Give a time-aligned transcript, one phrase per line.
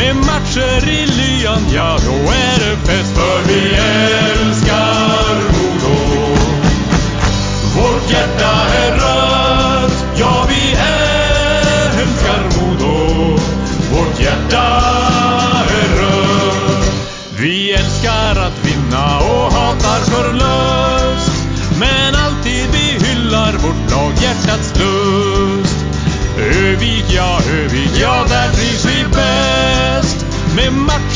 [0.00, 3.14] Med matcher i lyan, ja, då är det fest.
[3.14, 4.29] För vi är.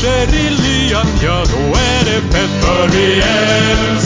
[0.05, 2.49] Med matcher lyan, ja, då är det fett.
[2.61, 4.04] För vi älskar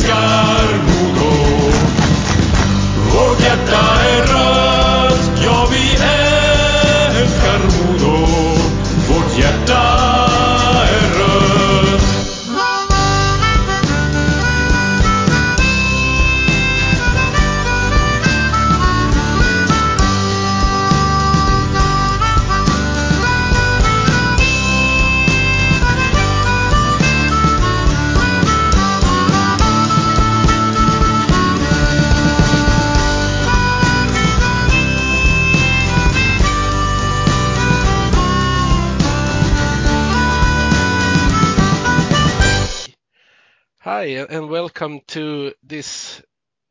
[44.69, 46.21] welcome to this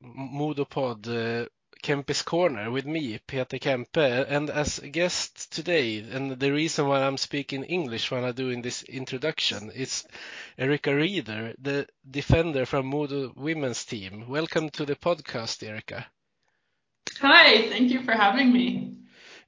[0.05, 1.49] Modopod uh,
[1.83, 7.03] Kempis Corner with me, Peter Kempe, and as a guest today, and the reason why
[7.03, 10.07] I'm speaking English when I'm doing this introduction is
[10.57, 14.29] Erika Reeder, the defender from Modo women's team.
[14.29, 16.07] Welcome to the podcast, Erika.
[17.21, 18.95] Hi, thank you for having me.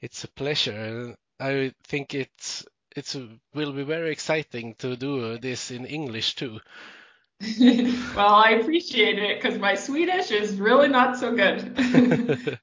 [0.01, 1.15] It's a pleasure.
[1.39, 2.67] I think it's
[2.97, 3.17] it's
[3.55, 6.59] will be very exciting to do this in English too.
[8.17, 11.79] well, I appreciate it because my Swedish is really not so good.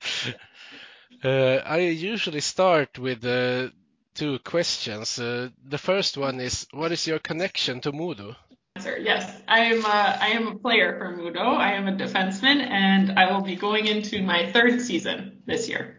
[1.23, 1.27] uh,
[1.65, 3.69] I usually start with uh,
[4.13, 5.17] two questions.
[5.17, 8.35] Uh, the first one is, what is your connection to Modo?
[8.99, 9.83] Yes, I am.
[9.83, 11.39] A, I am a player for Modo.
[11.39, 15.96] I am a defenseman, and I will be going into my third season this year.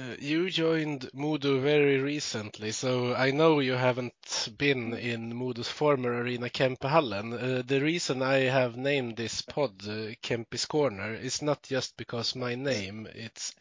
[0.00, 6.22] Uh, you joined Modo very recently, so I know you haven't been in Modo's former
[6.22, 7.34] arena Kempehallen.
[7.34, 12.34] Uh, the reason I have named this pod uh, Kempis Corner is not just because
[12.34, 13.54] my name, it's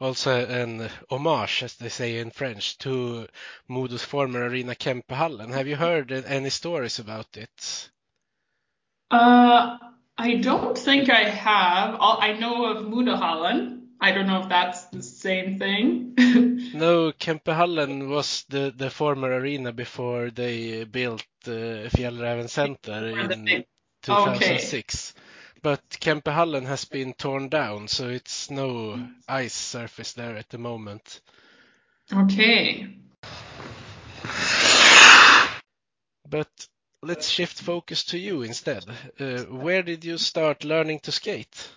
[0.00, 3.28] also an homage, as they say in French, to
[3.68, 5.52] Modo's former arena Kempehallen.
[5.52, 7.90] Have you heard any stories about it?
[9.12, 9.78] Uh,
[10.18, 11.96] I don't think I have.
[12.00, 13.75] I know of Mudahallen.
[14.00, 16.14] I don't know if that's the same thing.
[16.74, 23.64] no, Kempehallen was the, the former arena before they built uh, Fjällräven Center in
[24.02, 25.14] 2006.
[25.14, 25.22] Okay.
[25.62, 31.20] But Kempehallen has been torn down, so it's no ice surface there at the moment.
[32.12, 32.88] Okay.
[36.28, 36.68] But
[37.02, 38.84] let's shift focus to you instead.
[39.18, 41.68] Uh, where did you start learning to skate?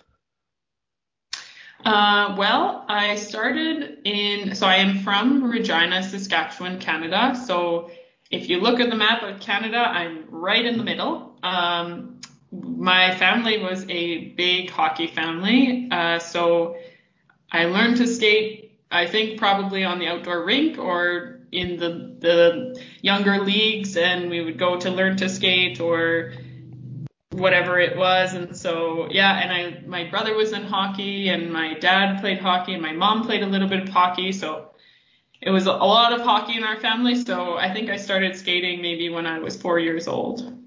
[1.84, 7.34] Uh, well, I started in, so I am from Regina, Saskatchewan, Canada.
[7.46, 7.90] So
[8.30, 11.38] if you look at the map of Canada, I'm right in the middle.
[11.42, 12.20] Um,
[12.52, 15.88] my family was a big hockey family.
[15.90, 16.76] Uh, so
[17.50, 22.82] I learned to skate, I think probably on the outdoor rink or in the, the
[23.00, 26.32] younger leagues and we would go to learn to skate or
[27.32, 31.74] whatever it was and so yeah and i my brother was in hockey and my
[31.74, 34.70] dad played hockey and my mom played a little bit of hockey so
[35.40, 38.82] it was a lot of hockey in our family so i think i started skating
[38.82, 40.60] maybe when i was four years old.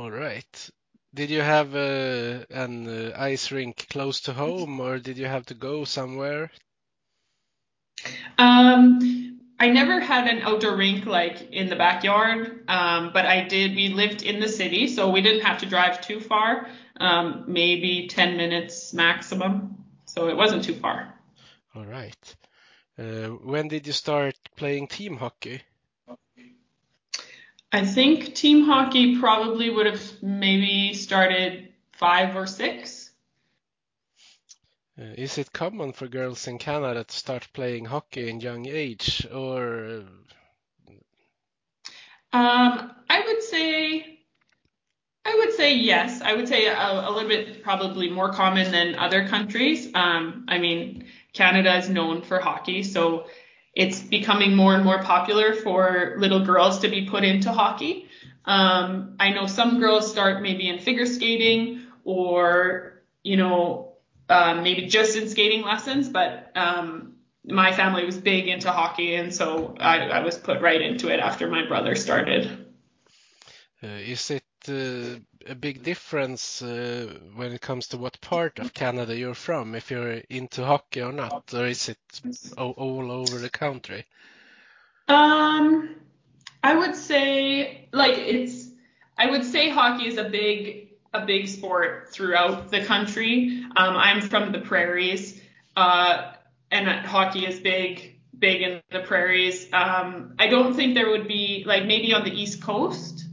[0.00, 0.70] All right.
[1.12, 5.44] Did you have uh, an uh, ice rink close to home or did you have
[5.46, 6.50] to go somewhere?
[8.38, 9.29] Um
[9.60, 13.76] I never had an outdoor rink like in the backyard, um, but I did.
[13.76, 16.66] We lived in the city, so we didn't have to drive too far,
[16.98, 19.84] um, maybe 10 minutes maximum.
[20.06, 21.12] So it wasn't too far.
[21.74, 22.36] All right.
[22.98, 25.60] Uh, when did you start playing team hockey?
[27.70, 32.99] I think team hockey probably would have maybe started five or six.
[35.00, 39.26] Uh, is it common for girls in Canada to start playing hockey in young age,
[39.32, 40.04] or
[42.32, 44.20] Um, I would say,
[45.24, 46.20] I would say yes.
[46.20, 49.90] I would say a, a little bit probably more common than other countries.
[49.94, 53.26] Um, I mean, Canada is known for hockey, so
[53.74, 58.06] it's becoming more and more popular for little girls to be put into hockey.
[58.44, 63.89] Um, I know some girls start maybe in figure skating or, you know,
[64.30, 69.34] um, maybe just in skating lessons, but um, my family was big into hockey, and
[69.34, 72.66] so I, I was put right into it after my brother started.
[73.82, 78.72] Uh, is it uh, a big difference uh, when it comes to what part of
[78.72, 81.98] Canada you're from, if you're into hockey or not, or is it
[82.56, 84.06] all, all over the country?
[85.08, 85.96] Um,
[86.62, 88.68] I would say like it's
[89.18, 93.59] I would say hockey is a big a big sport throughout the country.
[93.76, 95.40] Um, I'm from the prairies,
[95.76, 96.32] uh,
[96.70, 99.68] and hockey is big big in the prairies.
[99.72, 103.24] Um, I don't think there would be like maybe on the East Coast,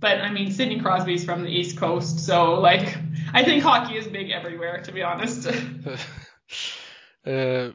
[0.00, 2.96] but I mean Sidney Crosby's from the East Coast, so like
[3.34, 5.46] I think hockey is big everywhere to be honest.
[7.26, 7.70] uh,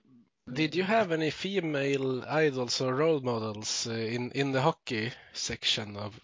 [0.51, 5.97] did you have any female idols or role models uh, in in the hockey section
[5.97, 6.19] of?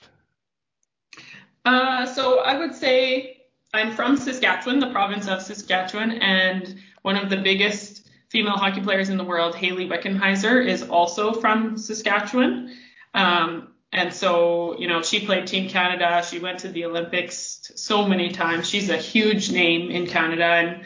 [1.65, 3.42] Uh, so I would say
[3.73, 9.09] I'm from Saskatchewan, the province of Saskatchewan, and one of the biggest female hockey players
[9.09, 12.75] in the world, Hayley Wickenheiser, is also from Saskatchewan.
[13.15, 16.23] Um, and so, you know, she played Team Canada.
[16.23, 18.69] She went to the Olympics so many times.
[18.69, 20.85] She's a huge name in Canada and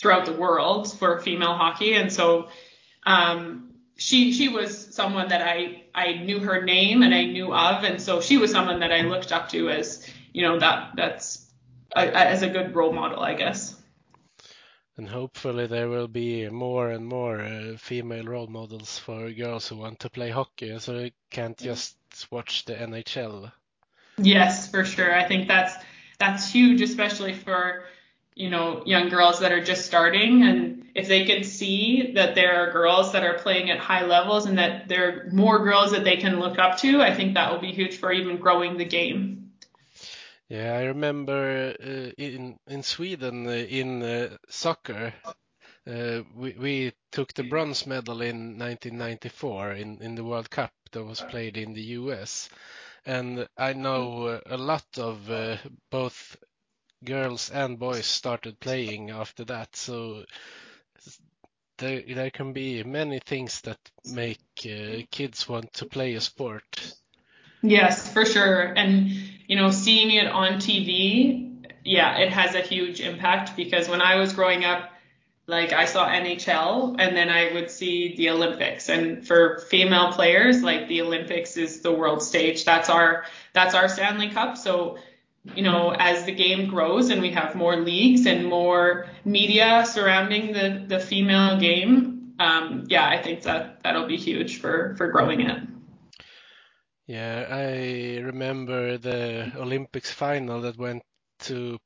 [0.00, 1.94] throughout the world for female hockey.
[1.94, 2.48] And so
[3.06, 7.84] um, she she was someone that I I knew her name and I knew of,
[7.84, 11.43] and so she was someone that I looked up to as you know that that's
[11.94, 13.76] as a good role model, I guess.
[14.96, 19.76] And hopefully there will be more and more uh, female role models for girls who
[19.76, 21.96] want to play hockey, so they can't just
[22.30, 23.50] watch the NHL.
[24.18, 25.12] Yes, for sure.
[25.12, 25.74] I think that's
[26.18, 27.84] that's huge, especially for
[28.36, 32.54] you know young girls that are just starting and if they can see that there
[32.54, 36.04] are girls that are playing at high levels and that there are more girls that
[36.04, 38.84] they can look up to, I think that will be huge for even growing the
[38.84, 39.43] game.
[40.48, 45.14] Yeah, I remember uh, in in Sweden uh, in uh, soccer,
[45.86, 51.04] uh, we we took the bronze medal in 1994 in in the World Cup that
[51.04, 52.48] was played in the U.S.
[53.06, 55.56] And I know a lot of uh,
[55.90, 56.36] both
[57.04, 59.76] girls and boys started playing after that.
[59.76, 60.24] So
[61.78, 66.94] there there can be many things that make uh, kids want to play a sport.
[67.62, 68.74] Yes, for sure.
[68.74, 69.10] And
[69.46, 74.16] you know, seeing it on TV, yeah, it has a huge impact because when I
[74.16, 74.90] was growing up,
[75.46, 78.88] like I saw NHL and then I would see the Olympics.
[78.88, 82.64] And for female players, like the Olympics is the world stage.
[82.64, 84.56] That's our that's our Stanley Cup.
[84.56, 84.96] So
[85.54, 90.52] you know, as the game grows and we have more leagues and more media surrounding
[90.52, 95.42] the, the female game, um, yeah, I think that that'll be huge for, for growing
[95.42, 95.58] it.
[97.06, 101.02] Yeah, I remember the Olympics final that went
[101.40, 101.78] to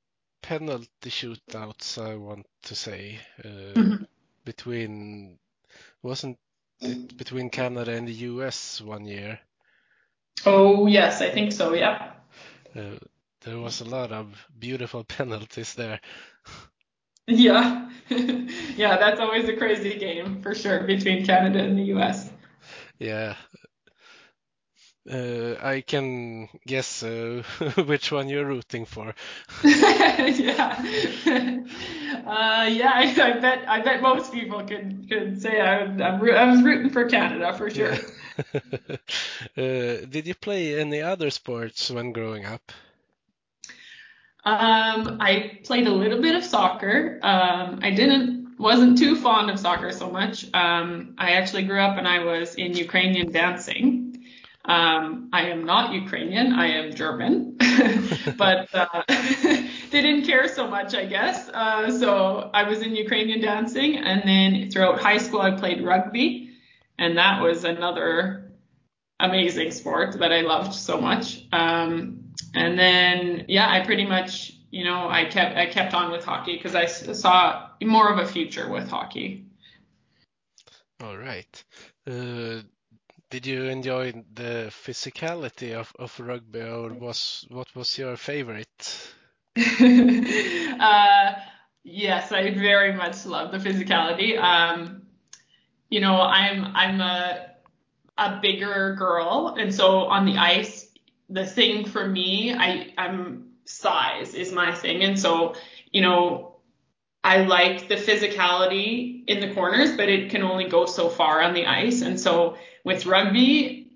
[0.43, 4.05] penalty shootouts, I want to say, uh, mm-hmm.
[4.45, 5.39] between,
[6.03, 6.39] wasn't
[6.81, 9.41] it between Canada and the US one year?
[10.47, 12.13] Oh, yes, I think so, yeah.
[12.77, 12.99] Uh,
[13.41, 16.01] there was a lot of beautiful penalties there.
[17.27, 22.31] Yeah, yeah, that's always a crazy game for sure between Canada and the U.S.
[22.99, 23.35] Yeah,
[25.11, 27.43] uh, I can guess uh,
[27.87, 29.15] which one you're rooting for.
[29.65, 30.83] yeah,
[32.27, 36.51] uh, yeah, I, I, bet I bet most people could could say I, I'm, I
[36.51, 37.95] was rooting for Canada for sure.
[37.95, 38.61] Yeah.
[39.57, 42.71] Uh, did you play any other sports when growing up?
[44.45, 47.19] Um, I played a little bit of soccer.
[47.23, 50.45] Um, I didn't wasn't too fond of soccer so much.
[50.55, 54.18] Um, I actually grew up and I was in Ukrainian dancing.
[54.69, 56.53] Um, I am not Ukrainian.
[56.53, 57.57] I am German,
[58.37, 61.49] but uh, they didn't care so much, I guess.
[61.49, 66.51] Uh, so I was in Ukrainian dancing, and then throughout high school I played rugby,
[66.99, 68.53] and that was another
[69.19, 71.47] amazing sport that I loved so much.
[71.51, 76.27] Um, and then yeah, I pretty much you know I kept I kept on with
[76.27, 79.47] hockey because I saw more of a future with hockey.
[81.01, 81.65] All right.
[82.07, 82.61] Uh,
[83.31, 89.13] did you enjoy the physicality of, of rugby, or was what was your favorite?
[89.57, 91.33] uh,
[91.85, 94.39] yes, I very much love the physicality.
[94.41, 95.03] Um,
[95.91, 97.47] you know, I'm I'm a
[98.17, 100.89] a bigger girl, and so on the ice,
[101.29, 105.55] the thing for me, I I'm size is my thing, and so
[105.93, 106.48] you know
[107.29, 111.53] I like the physicality in the corners, but it can only go so far on
[111.53, 112.01] the ice.
[112.01, 113.93] And so with rugby,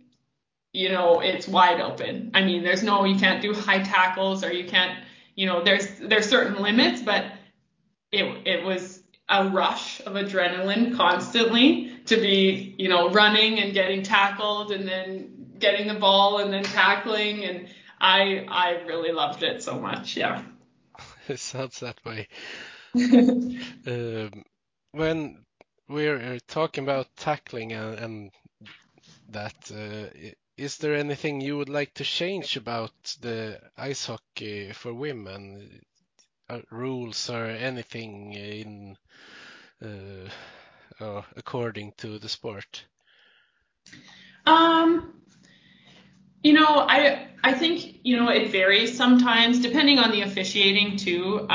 [0.74, 2.32] you know, it's wide open.
[2.34, 5.02] I mean, there's no, you can't do high tackles or you can't,
[5.34, 7.24] you know, there's, there's certain limits, but
[8.10, 14.02] it, it was a rush of adrenaline constantly to be, you know, running and getting
[14.02, 17.44] tackled and then getting the ball and then tackling.
[17.46, 20.18] And I, I really loved it so much.
[20.18, 20.42] Yeah.
[21.28, 22.26] It sounds that way.
[23.86, 24.44] um,
[24.92, 25.44] when
[25.88, 28.30] we're uh, talking about tackling and,
[29.28, 34.92] that, uh, is there anything you would like to change about the ice hockey for
[34.92, 35.80] women?
[36.48, 38.96] Uh, rules or anything in
[41.36, 42.84] according to the sport?
[44.46, 45.14] Um,
[46.42, 51.46] you know, I I think you know it varies sometimes depending on the officiating too.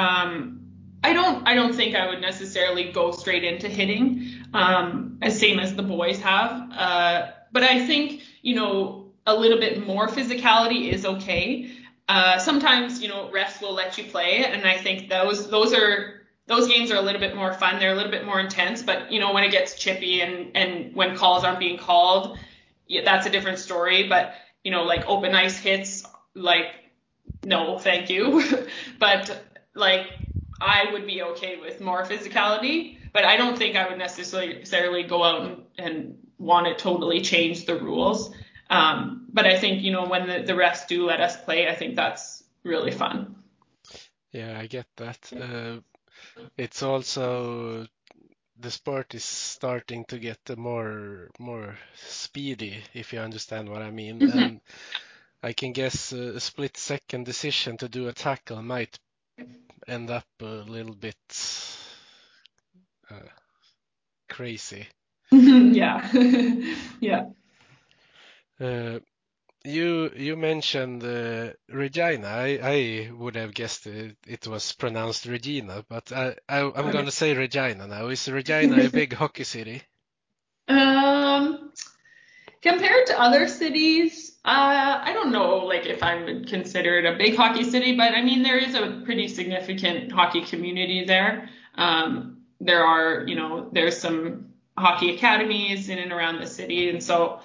[1.03, 5.59] I don't I don't think I would necessarily go straight into hitting, um, as same
[5.59, 6.71] as the boys have.
[6.71, 11.71] Uh, but I think you know a little bit more physicality is okay.
[12.09, 16.21] Uh, sometimes you know refs will let you play, and I think those those are
[16.47, 17.79] those games are a little bit more fun.
[17.79, 18.81] They're a little bit more intense.
[18.81, 22.37] But you know when it gets chippy and and when calls aren't being called,
[22.87, 24.07] yeah, that's a different story.
[24.07, 26.67] But you know like open ice hits, like
[27.43, 28.43] no, thank you.
[28.99, 29.43] but
[29.75, 30.07] like
[30.59, 35.23] I would be okay with more physicality, but I don't think I would necessarily go
[35.23, 38.33] out and, and want to totally change the rules.
[38.69, 41.75] Um, but I think, you know, when the, the refs do let us play, I
[41.75, 43.35] think that's really fun.
[44.31, 45.31] Yeah, I get that.
[45.33, 45.79] Uh,
[46.57, 47.87] it's also
[48.59, 54.19] the sport is starting to get more more speedy, if you understand what I mean.
[54.19, 54.39] Mm-hmm.
[54.39, 54.61] And
[55.41, 58.99] I can guess a split second decision to do a tackle might
[59.87, 61.15] end up a little bit
[63.09, 63.15] uh,
[64.29, 64.87] crazy.
[65.31, 66.09] yeah,
[67.01, 67.25] yeah.
[68.59, 68.99] Uh,
[69.63, 72.27] you you mentioned uh, Regina.
[72.27, 76.91] I, I would have guessed it, it was pronounced Regina, but I, I am okay.
[76.91, 78.07] going to say Regina now.
[78.07, 79.83] Is Regina a big hockey city?
[80.67, 81.71] Um,
[82.61, 87.63] compared to other cities, uh, I don't know, like if I'm considered a big hockey
[87.63, 91.49] city, but I mean there is a pretty significant hockey community there.
[91.75, 97.03] Um, there are, you know, there's some hockey academies in and around the city, and
[97.03, 97.39] so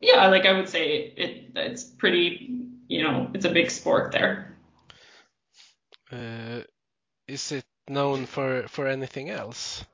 [0.00, 4.56] yeah, like I would say it, it's pretty, you know, it's a big sport there.
[6.10, 6.62] Uh,
[7.28, 9.84] is it known for for anything else?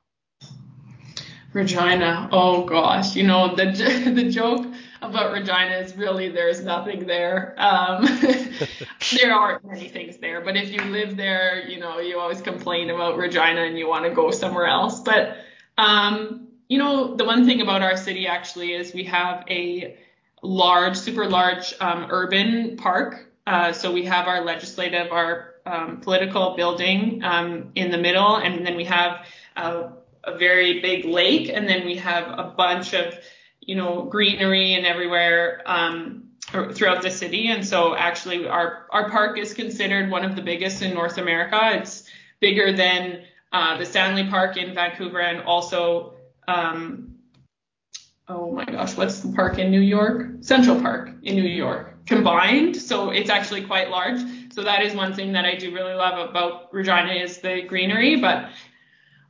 [1.57, 2.29] Regina.
[2.33, 3.65] Oh gosh, you know the
[4.15, 4.67] the joke
[5.01, 7.55] about Regina is really there's nothing there.
[7.57, 8.05] Um,
[9.19, 12.91] there aren't many things there, but if you live there, you know you always complain
[12.91, 15.01] about Regina and you want to go somewhere else.
[15.01, 15.39] But
[15.79, 19.97] um, you know the one thing about our city actually is we have a
[20.43, 23.33] large, super large um, urban park.
[23.47, 28.67] Uh, so we have our legislative, our um, political building um, in the middle, and
[28.67, 29.89] then we have uh,
[30.27, 33.19] a very big lake, and then we have a bunch of,
[33.61, 36.25] you know, greenery and everywhere um,
[36.75, 37.49] throughout the city.
[37.49, 41.59] And so actually, our our park is considered one of the biggest in North America.
[41.75, 42.05] It's
[42.41, 46.15] bigger than uh, the Stanley Park in Vancouver, and also,
[46.49, 47.15] um,
[48.29, 50.29] oh my gosh, what's the park in New York?
[50.41, 52.77] Central Park in New York combined.
[52.77, 54.21] So it's actually quite large.
[54.53, 58.17] So that is one thing that I do really love about Regina is the greenery,
[58.17, 58.51] but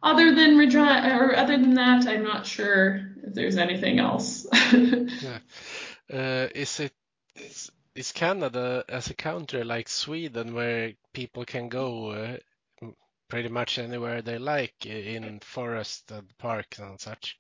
[0.03, 4.47] other than Regina, or other than that, I'm not sure if there's anything else.
[4.73, 5.39] yeah.
[6.13, 6.93] Uh, is it
[7.35, 12.37] is, is, Canada as a country like Sweden where people can go uh,
[13.29, 17.37] pretty much anywhere they like in forest and parks and such?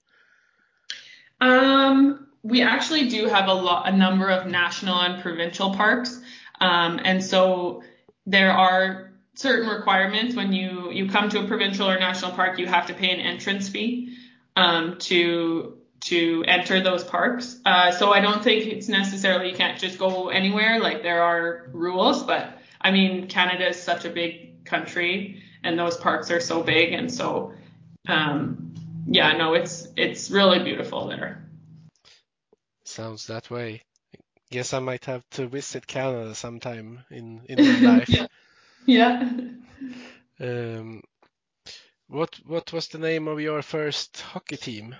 [1.40, 6.20] Um, we actually do have a lot, a number of national and provincial parks,
[6.60, 7.82] um, and so
[8.24, 10.34] there are certain requirements.
[10.34, 13.20] When you you come to a provincial or national park you have to pay an
[13.20, 14.16] entrance fee
[14.56, 17.58] um, to to enter those parks.
[17.64, 20.80] Uh, so i don't think it's necessarily you can't just go anywhere.
[20.80, 25.96] Like there are rules but i mean canada is such a big country and those
[25.96, 26.92] parks are so big.
[26.92, 27.52] And so
[28.08, 28.74] um,
[29.06, 31.42] yeah no it's it's really beautiful there.
[32.84, 33.82] Sounds that way.
[34.50, 38.08] Guess i might have to visit canada sometime in in my life.
[38.08, 38.26] Yeah
[38.88, 39.28] yeah.
[40.40, 41.02] Um,
[42.08, 44.94] what what was the name of your first hockey team?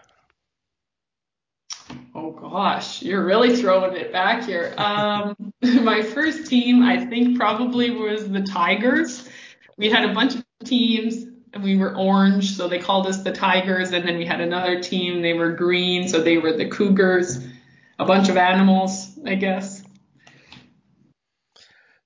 [2.15, 4.75] Oh gosh, you're really throwing it back here.
[4.77, 9.29] Um, my first team, I think, probably was the Tigers.
[9.77, 13.33] We had a bunch of teams, and we were orange, so they called us the
[13.33, 13.93] Tigers.
[13.93, 17.47] And then we had another team, they were green, so they were the Cougars.
[17.99, 19.76] A bunch of animals, I guess.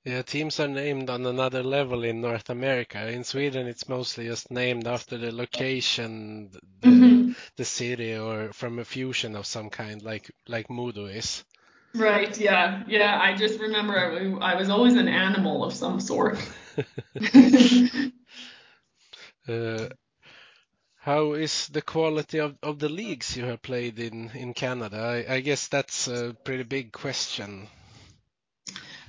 [0.05, 3.07] Yeah, teams are named on another level in North America.
[3.09, 7.35] In Sweden, it's mostly just named after the location, the, Mhm.
[7.57, 11.45] the city, or from a fusion of some kind, like like Modo is.
[11.95, 13.19] Right, yeah, yeah.
[13.21, 16.39] I just remember I, I was always an animal of some sort.
[19.49, 19.89] Uh,
[21.01, 24.99] how is the quality of, of the leagues you have played in in Canada?
[25.29, 27.69] I, I guess that's a pretty big question.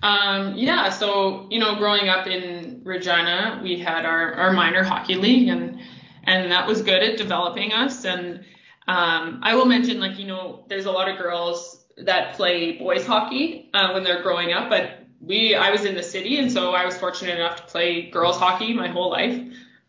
[0.01, 5.15] Um, yeah, so you know, growing up in Regina, we had our, our minor hockey
[5.15, 5.79] league, and
[6.23, 8.03] and that was good at developing us.
[8.05, 8.45] And
[8.87, 13.05] um, I will mention, like you know, there's a lot of girls that play boys
[13.05, 16.71] hockey uh, when they're growing up, but we I was in the city, and so
[16.71, 19.39] I was fortunate enough to play girls hockey my whole life.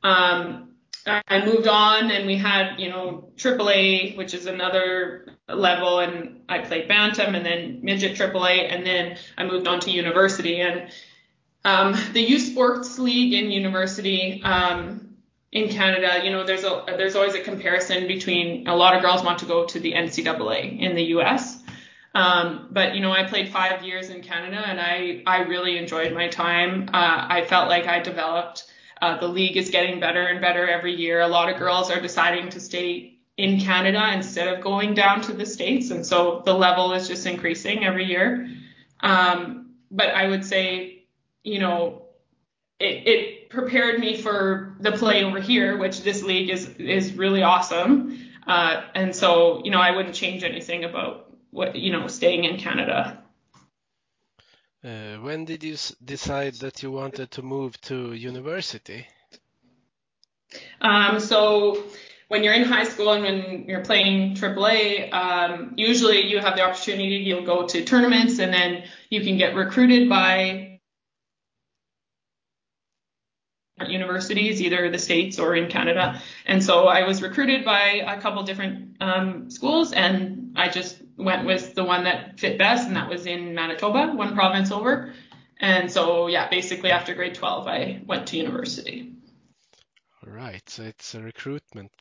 [0.02, 0.68] Um,
[1.06, 6.58] I moved on, and we had you know AAA, which is another level, and I
[6.60, 10.60] played bantam, and then midget AAA, and then I moved on to university.
[10.60, 10.90] And
[11.64, 15.16] um, the youth sports league in university um,
[15.52, 19.22] in Canada, you know, there's a there's always a comparison between a lot of girls
[19.22, 21.62] want to go to the NCAA in the U.S.
[22.14, 26.12] Um, but you know, I played five years in Canada, and I I really enjoyed
[26.12, 26.88] my time.
[26.92, 28.66] Uh, I felt like I developed.
[29.00, 31.20] Uh, the league is getting better and better every year.
[31.20, 35.32] A lot of girls are deciding to stay in Canada instead of going down to
[35.32, 35.90] the States.
[35.90, 38.48] And so the level is just increasing every year.
[39.00, 41.04] Um, but I would say,
[41.42, 42.02] you know,
[42.78, 47.42] it, it prepared me for the play over here, which this league is, is really
[47.42, 48.18] awesome.
[48.46, 52.58] Uh, and so, you know, I wouldn't change anything about what, you know, staying in
[52.58, 53.22] Canada.
[54.84, 59.06] Uh, when did you s- decide that you wanted to move to university?
[60.80, 61.84] Um, so
[62.32, 66.62] when you're in high school and when you're playing AAA, um, usually you have the
[66.62, 70.80] opportunity, you'll go to tournaments and then you can get recruited by
[73.86, 76.22] universities, either the States or in Canada.
[76.46, 81.44] And so I was recruited by a couple different um, schools and I just went
[81.44, 85.12] with the one that fit best and that was in Manitoba, one province over.
[85.60, 89.12] And so, yeah, basically after grade 12, I went to university.
[90.26, 91.92] All right, so it's a recruitment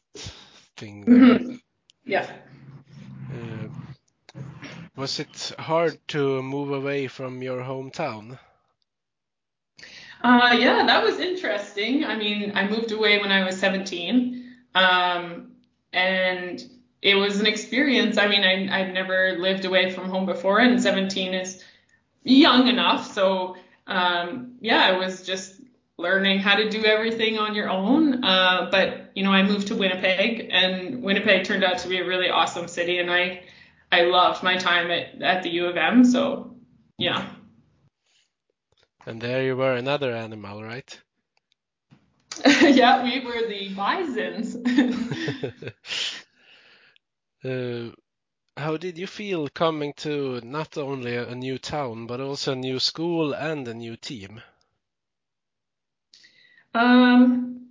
[0.77, 1.07] thing.
[1.11, 1.61] Mhm.
[2.05, 2.27] Yeah.
[3.29, 3.67] Uh,
[4.95, 8.39] was it hard to move away from your hometown?
[10.23, 12.03] Uh, yeah, that was interesting.
[12.05, 15.53] I mean, I moved away when I was 17, um,
[15.93, 16.63] and
[17.01, 18.17] it was an experience.
[18.17, 21.63] I mean, I, I'd never lived away from home before, and 17 is
[22.23, 23.13] young enough.
[23.13, 23.57] So,
[23.87, 25.60] um, yeah, it was just
[26.01, 28.23] learning how to do everything on your own.
[28.23, 32.05] Uh, but, you know, I moved to Winnipeg, and Winnipeg turned out to be a
[32.05, 33.43] really awesome city, and I,
[33.91, 36.03] I loved my time at, at the U of M.
[36.03, 36.55] So,
[36.97, 37.29] yeah.
[39.05, 40.99] And there you were, another animal, right?
[42.45, 44.57] yeah, we were the bisons.
[47.43, 47.89] Uh,
[48.55, 52.55] how did you feel coming to not only a a new town, but also a
[52.55, 54.41] new school and a new team?
[56.73, 57.67] Um,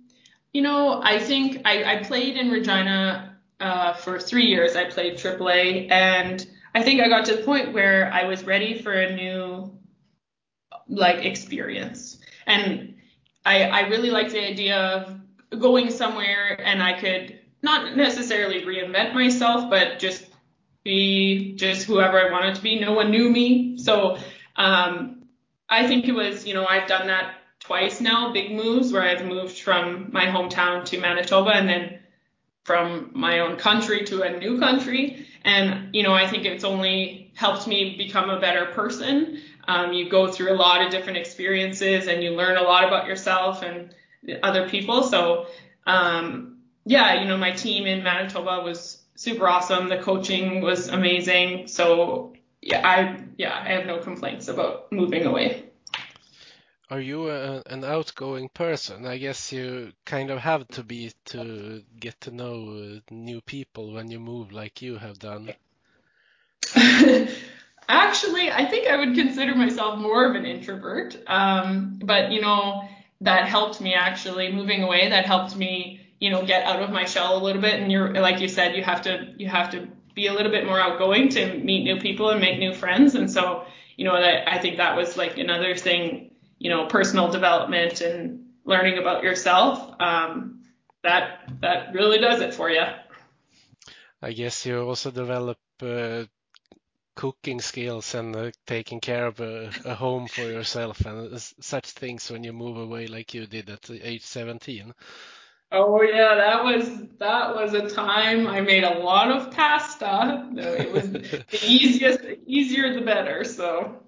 [0.53, 4.75] you know, I think I, I played in Regina uh, for three years.
[4.75, 8.81] I played AAA, and I think I got to the point where I was ready
[8.81, 9.71] for a new
[10.87, 12.19] like experience.
[12.45, 12.95] And
[13.45, 19.13] I, I really liked the idea of going somewhere and I could not necessarily reinvent
[19.13, 20.25] myself, but just
[20.83, 22.79] be just whoever I wanted to be.
[22.79, 23.77] No one knew me.
[23.77, 24.17] So
[24.55, 25.23] um,
[25.69, 27.35] I think it was, you know, I've done that
[27.71, 31.99] twice now, big moves where I've moved from my hometown to Manitoba and then
[32.65, 35.25] from my own country to a new country.
[35.45, 39.41] And, you know, I think it's only helped me become a better person.
[39.69, 43.07] Um, you go through a lot of different experiences and you learn a lot about
[43.07, 43.95] yourself and
[44.43, 45.03] other people.
[45.03, 45.47] So,
[45.87, 49.87] um, yeah, you know, my team in Manitoba was super awesome.
[49.87, 51.67] The coaching was amazing.
[51.67, 55.70] So, yeah, I, yeah, I have no complaints about moving away.
[56.91, 59.05] Are you a, an outgoing person?
[59.05, 63.93] I guess you kind of have to be to get to know uh, new people
[63.93, 65.53] when you move like you have done.
[67.87, 71.17] Actually, I think I would consider myself more of an introvert.
[71.27, 72.83] Um, but you know,
[73.21, 75.09] that helped me actually moving away.
[75.09, 77.79] That helped me, you know, get out of my shell a little bit.
[77.79, 80.65] And you're like you said, you have to you have to be a little bit
[80.65, 83.15] more outgoing to meet new people and make new friends.
[83.15, 86.30] And so, you know, that I think that was like another thing,
[86.61, 89.99] you know, personal development and learning about yourself.
[89.99, 90.61] Um,
[91.03, 92.83] that that really does it for you.
[94.21, 96.25] I guess you also develop uh,
[97.15, 102.29] cooking skills and uh, taking care of a, a, home for yourself and such things
[102.29, 104.93] when you move away like you did at age 17.
[105.71, 110.47] Oh yeah, that was that was a time I made a lot of pasta.
[110.55, 113.43] It was the easiest, the easier the better.
[113.43, 114.03] So.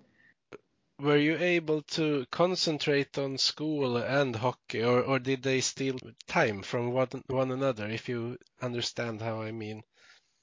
[1.03, 6.61] Were you able to concentrate on school and hockey, or, or did they steal time
[6.63, 7.89] from one, one another?
[7.89, 9.83] If you understand how I mean.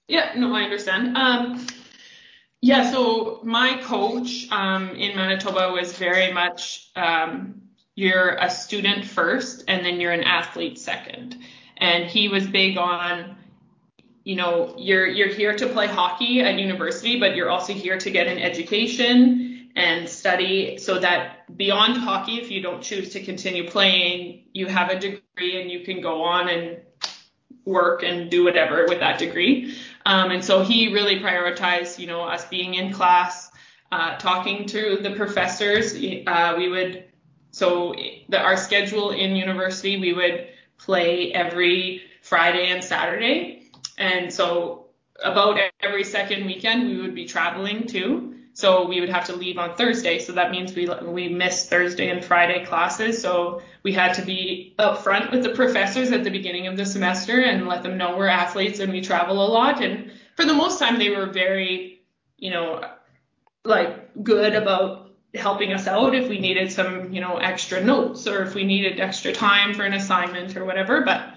[0.07, 1.17] Yeah, no, I understand.
[1.17, 1.67] Um,
[2.61, 7.63] yeah, so my coach um, in Manitoba was very much um,
[7.95, 11.39] you're a student first and then you're an athlete second.
[11.79, 13.39] And he was big on,
[14.25, 18.11] you know, you're you're here to play hockey at university, but you're also here to
[18.11, 23.69] get an education and study so that beyond hockey, if you don't choose to continue
[23.69, 26.81] playing, you have a degree and you can go on and
[27.65, 29.77] work and do whatever with that degree.
[30.07, 33.51] Um, and so he really prioritized, you know, us being in class,
[33.93, 35.95] uh, talking to the professors.
[35.95, 37.05] Uh, we would,
[37.51, 37.95] so
[38.29, 43.71] the, our schedule in university, we would play every Friday and Saturday.
[43.99, 44.87] And so
[45.23, 48.37] about every second weekend, we would be traveling too.
[48.53, 50.19] So we would have to leave on Thursday.
[50.19, 53.21] So that means we we missed Thursday and Friday classes.
[53.23, 57.41] So we had to be upfront with the professors at the beginning of the semester
[57.41, 59.83] and let them know we're athletes and we travel a lot.
[59.83, 62.03] And for the most time, they were very,
[62.39, 62.85] you know,
[63.65, 68.43] like good about helping us out if we needed some, you know, extra notes or
[68.43, 71.03] if we needed extra time for an assignment or whatever.
[71.03, 71.35] But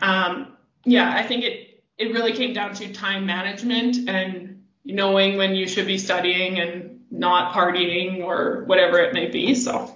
[0.00, 4.51] um, yeah, I think it it really came down to time management and
[4.84, 9.54] knowing when you should be studying and not partying or whatever it may be.
[9.54, 9.94] So.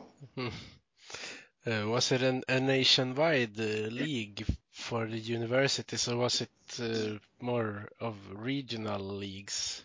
[1.67, 7.19] Uh, was it an, a nationwide uh, league for the universities, or was it uh,
[7.41, 9.83] more of regional leagues?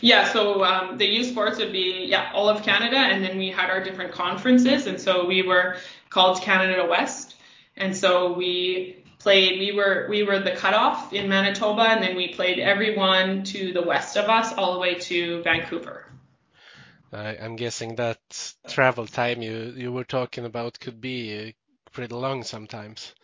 [0.00, 3.48] Yeah, so um, the U Sports would be yeah all of Canada, and then we
[3.48, 5.76] had our different conferences, and so we were
[6.08, 7.34] called Canada West,
[7.76, 12.28] and so we played we were we were the cutoff in Manitoba and then we
[12.28, 16.06] played everyone to the west of us all the way to Vancouver.
[17.12, 18.18] I, I'm guessing that
[18.68, 21.54] travel time you you were talking about could be
[21.92, 23.14] pretty long sometimes.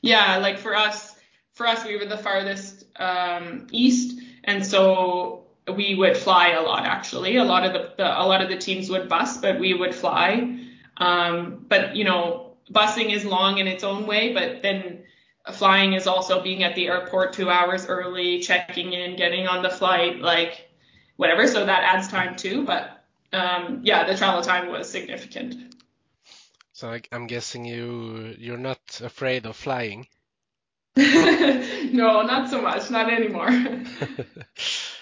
[0.00, 1.14] Yeah, like for us
[1.52, 6.86] for us we were the farthest um, east and so we would fly a lot
[6.86, 7.36] actually.
[7.36, 9.94] A lot of the, the a lot of the teams would bus, but we would
[9.94, 10.60] fly.
[10.96, 15.04] Um, but you know busing is long in its own way, but then
[15.52, 19.70] flying is also being at the airport two hours early, checking in, getting on the
[19.70, 20.68] flight, like
[21.16, 21.46] whatever.
[21.46, 22.64] So that adds time too.
[22.64, 25.74] But um, yeah, the travel time was significant.
[26.72, 30.06] So I, I'm guessing you you're not afraid of flying.
[30.96, 33.50] no, not so much, not anymore.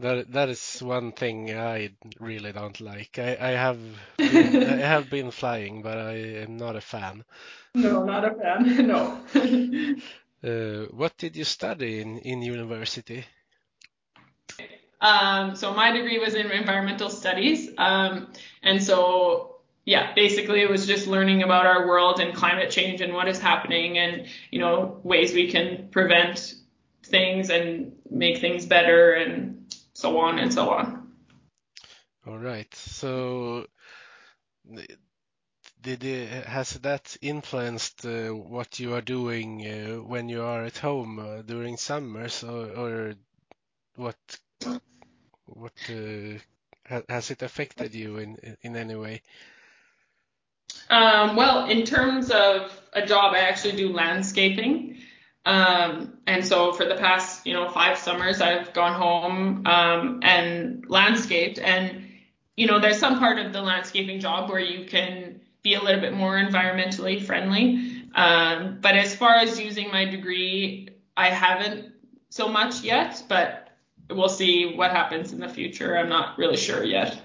[0.00, 3.18] That that is one thing I really don't like.
[3.20, 3.78] I, I have
[4.16, 7.24] been, I have been flying, but I am not a fan.
[7.74, 8.86] No, not a fan.
[8.86, 9.20] No.
[10.44, 13.24] uh, what did you study in in university?
[15.00, 18.32] Um, so my degree was in environmental studies, um,
[18.62, 23.14] and so yeah, basically it was just learning about our world and climate change and
[23.14, 26.54] what is happening, and you know ways we can prevent
[27.04, 29.59] things and make things better and
[30.00, 31.12] so on and so on.
[32.26, 32.74] All right.
[32.74, 33.66] So
[35.82, 40.78] did it, has that influenced uh, what you are doing uh, when you are at
[40.78, 43.14] home uh, during summers or, or
[43.96, 44.16] what
[45.46, 46.38] what uh,
[47.08, 49.20] has it affected you in in any way?
[50.88, 54.96] Um, well, in terms of a job, I actually do landscaping.
[55.46, 60.84] Um, and so for the past, you know, five summers, I've gone home um, and
[60.88, 61.58] landscaped.
[61.58, 62.06] And,
[62.56, 66.00] you know, there's some part of the landscaping job where you can be a little
[66.00, 68.04] bit more environmentally friendly.
[68.14, 71.92] Um, but as far as using my degree, I haven't
[72.28, 73.68] so much yet, but
[74.10, 75.96] we'll see what happens in the future.
[75.96, 77.20] I'm not really sure yet.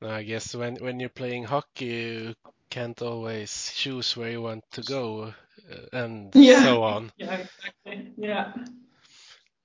[0.00, 2.34] I guess when when you're playing hockey, you
[2.70, 5.34] can't always choose where you want to go
[5.92, 6.62] and yeah.
[6.62, 7.12] so on.
[7.18, 8.12] Yeah, exactly.
[8.16, 8.52] Yeah.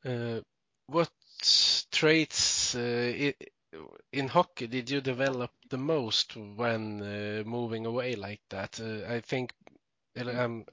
[0.06, 0.42] Uh,
[0.88, 1.10] what
[1.92, 3.32] traits uh,
[4.12, 8.80] in hockey did you develop the most when uh, moving away like that?
[8.80, 9.54] Uh, I think
[10.18, 10.66] um,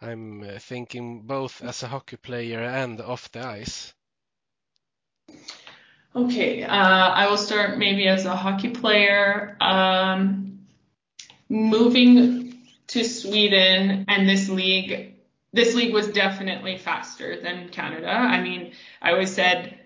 [0.00, 3.94] I'm uh, thinking both as a hockey player and off the ice.
[6.14, 9.56] Okay, uh, I will start maybe as a hockey player.
[9.60, 10.60] Um,
[11.48, 12.45] moving
[12.88, 15.14] to Sweden and this league,
[15.52, 18.10] this league was definitely faster than Canada.
[18.10, 18.72] I mean,
[19.02, 19.78] I always said,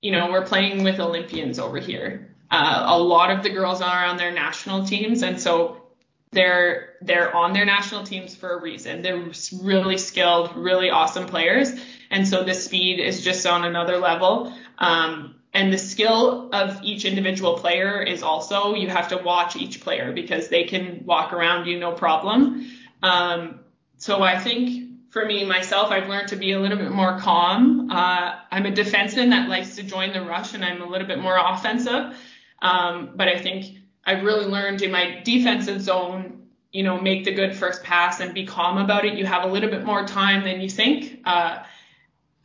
[0.00, 2.34] you know, we're playing with Olympians over here.
[2.50, 5.82] Uh, a lot of the girls are on their national teams, and so
[6.30, 9.02] they're they're on their national teams for a reason.
[9.02, 9.30] They're
[9.62, 11.72] really skilled, really awesome players,
[12.10, 14.52] and so the speed is just on another level.
[14.78, 19.80] Um, and the skill of each individual player is also you have to watch each
[19.80, 22.68] player because they can walk around you no problem.
[23.02, 23.60] Um,
[23.96, 27.88] so I think for me myself, I've learned to be a little bit more calm.
[27.88, 31.20] Uh, I'm a defenseman that likes to join the rush, and I'm a little bit
[31.20, 32.16] more offensive.
[32.60, 37.32] Um, but I think I've really learned in my defensive zone, you know, make the
[37.32, 39.16] good first pass and be calm about it.
[39.16, 41.20] You have a little bit more time than you think.
[41.24, 41.62] Uh,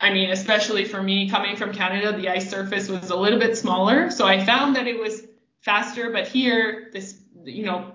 [0.02, 3.58] I mean, especially for me coming from Canada, the ice surface was a little bit
[3.58, 4.10] smaller.
[4.10, 5.26] So I found that it was
[5.62, 7.92] faster, but here, this, you know,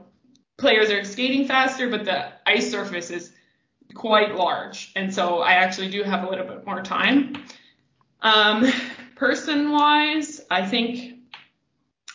[0.59, 3.33] players are skating faster, but the ice surface is
[3.95, 4.93] quite large.
[4.97, 7.43] And so I actually do have a little bit more time.
[8.21, 8.71] Um,
[9.15, 11.19] person wise, I think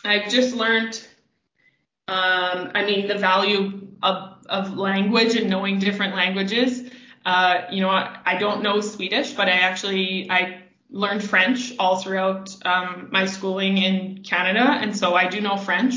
[0.04, 1.04] I've just learned,
[2.08, 6.89] um, I mean, the value of, of language and knowing different languages.
[7.24, 11.98] Uh, you know, I, I, don't know Swedish, but I actually I learned French all
[11.98, 15.94] throughout um, my schooling in Canada, and so I do know French.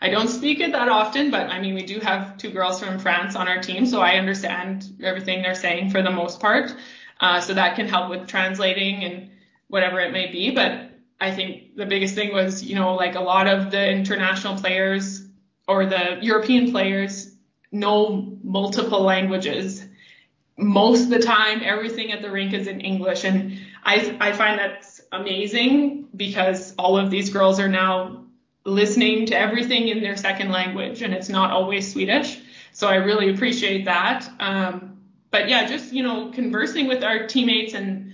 [0.00, 2.98] I don't speak it that often, but I mean, we do have two girls from
[2.98, 6.74] France on our team, so I understand everything they're saying for the most part.
[7.20, 9.30] Uh, so that can help with translating and
[9.68, 10.50] whatever it may be.
[10.50, 14.56] But I think the biggest thing was, you know, like a lot of the international
[14.58, 15.26] players
[15.66, 17.34] or the European players
[17.72, 19.84] know multiple languages
[20.56, 24.58] most of the time everything at the rink is in English and I I find
[24.58, 28.24] that's amazing because all of these girls are now
[28.64, 32.40] listening to everything in their second language and it's not always Swedish.
[32.72, 34.28] So I really appreciate that.
[34.40, 34.98] Um,
[35.30, 38.12] but yeah, just you know conversing with our teammates and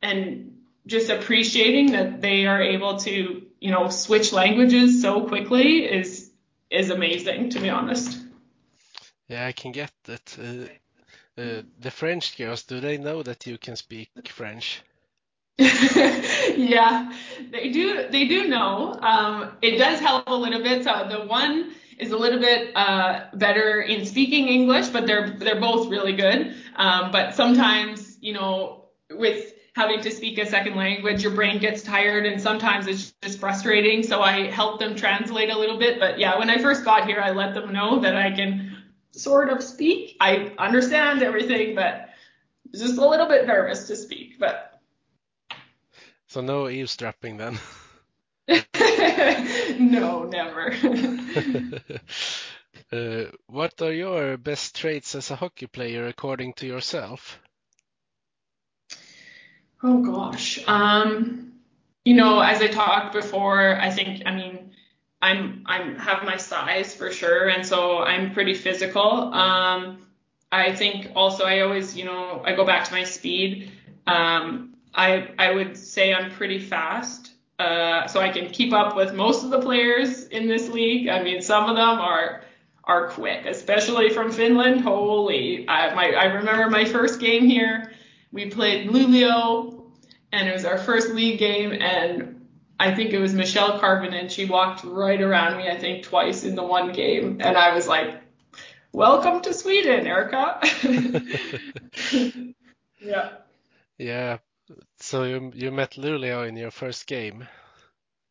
[0.00, 6.30] and just appreciating that they are able to you know switch languages so quickly is
[6.70, 8.18] is amazing to be honest.
[9.28, 10.36] Yeah, I can get that.
[10.38, 10.68] Uh,
[11.38, 14.82] uh, the French girls, do they know that you can speak French?
[15.58, 17.12] yeah,
[17.50, 18.08] they do.
[18.10, 18.98] They do know.
[19.00, 20.84] Um, it does help a little bit.
[20.84, 25.60] So the one is a little bit uh, better in speaking English, but they're they're
[25.60, 26.54] both really good.
[26.76, 31.82] Um, but sometimes, you know, with having to speak a second language, your brain gets
[31.82, 34.02] tired, and sometimes it's just frustrating.
[34.02, 36.00] So I help them translate a little bit.
[36.00, 38.71] But yeah, when I first got here, I let them know that I can
[39.12, 40.16] sort of speak.
[40.20, 42.08] I understand everything, but
[42.72, 44.38] just a little bit nervous to speak.
[44.38, 44.80] But
[46.26, 47.58] so no eavesdropping then.
[49.78, 50.72] no, never.
[52.92, 57.38] uh, what are your best traits as a hockey player according to yourself?
[59.82, 60.60] Oh gosh.
[60.66, 61.52] Um,
[62.04, 64.72] you know, as I talked before, I think I mean
[65.22, 69.32] I'm I'm have my size for sure, and so I'm pretty physical.
[69.32, 70.04] Um,
[70.50, 73.70] I think also I always you know I go back to my speed.
[74.06, 79.14] Um, I I would say I'm pretty fast, uh, so I can keep up with
[79.14, 81.08] most of the players in this league.
[81.08, 82.42] I mean, some of them are
[82.84, 84.80] are quick, especially from Finland.
[84.80, 87.92] Holy, I my I remember my first game here.
[88.32, 89.84] We played Luleå,
[90.32, 92.31] and it was our first league game, and
[92.82, 96.42] I think it was Michelle Karvinen, and she walked right around me, I think, twice
[96.42, 97.38] in the one game.
[97.40, 98.22] And I was like,
[98.92, 100.60] Welcome to Sweden, Erica.
[103.00, 103.30] yeah.
[103.96, 104.38] Yeah.
[104.98, 107.48] So you you met Luleå in your first game.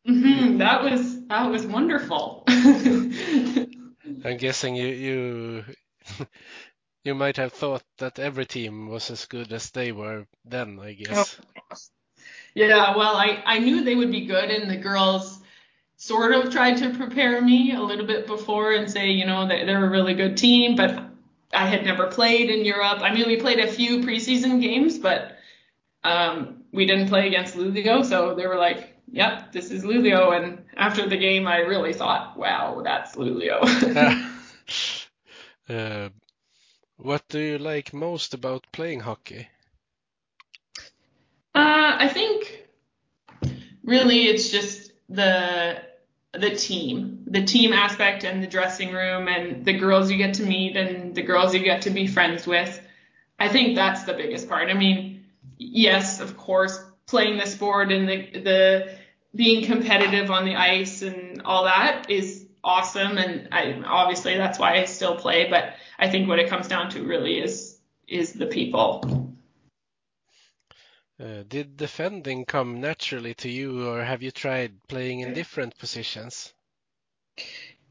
[0.06, 0.58] Mm-hmm.
[0.58, 2.44] That was that was wonderful.
[2.48, 5.64] I'm guessing you you
[7.04, 10.92] you might have thought that every team was as good as they were then, I
[10.92, 11.40] guess.
[11.40, 11.76] Oh,
[12.54, 15.40] yeah, well, I, I knew they would be good, and the girls
[15.96, 19.66] sort of tried to prepare me a little bit before and say, you know, that
[19.66, 21.04] they're a really good team, but
[21.54, 23.00] I had never played in Europe.
[23.00, 25.38] I mean, we played a few preseason games, but
[26.02, 30.36] um, we didn't play against Luleå, so they were like, yep, this is Luleå.
[30.36, 33.60] And after the game, I really thought, wow, that's Luleå.
[35.68, 36.08] uh,
[36.96, 39.48] what do you like most about playing hockey?
[42.00, 42.66] I think
[43.84, 45.82] really it's just the
[46.32, 50.42] the team, the team aspect and the dressing room and the girls you get to
[50.42, 52.80] meet and the girls you get to be friends with.
[53.38, 54.70] I think that's the biggest part.
[54.70, 55.24] I mean,
[55.58, 58.98] yes, of course, playing the sport and the the
[59.34, 64.76] being competitive on the ice and all that is awesome and I obviously that's why
[64.76, 67.78] I still play, but I think what it comes down to really is
[68.08, 69.21] is the people.
[71.22, 76.52] Uh, did defending come naturally to you, or have you tried playing in different positions?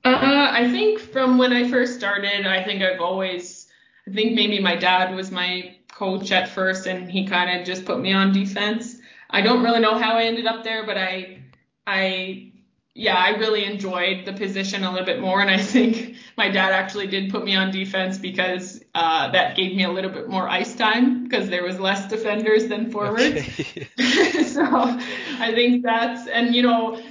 [0.03, 3.67] Uh, I think from when I first started, I think I've always,
[4.05, 7.85] I think maybe my dad was my coach at first, and he kind of just
[7.85, 8.97] put me on defense.
[9.29, 11.41] I don't really know how I ended up there, but I,
[11.87, 12.50] I,
[12.93, 16.73] yeah, I really enjoyed the position a little bit more, and I think my dad
[16.73, 20.49] actually did put me on defense because uh, that gave me a little bit more
[20.49, 23.23] ice time because there was less defenders than forwards.
[23.23, 23.87] Okay.
[24.43, 27.01] so I think that's, and you know,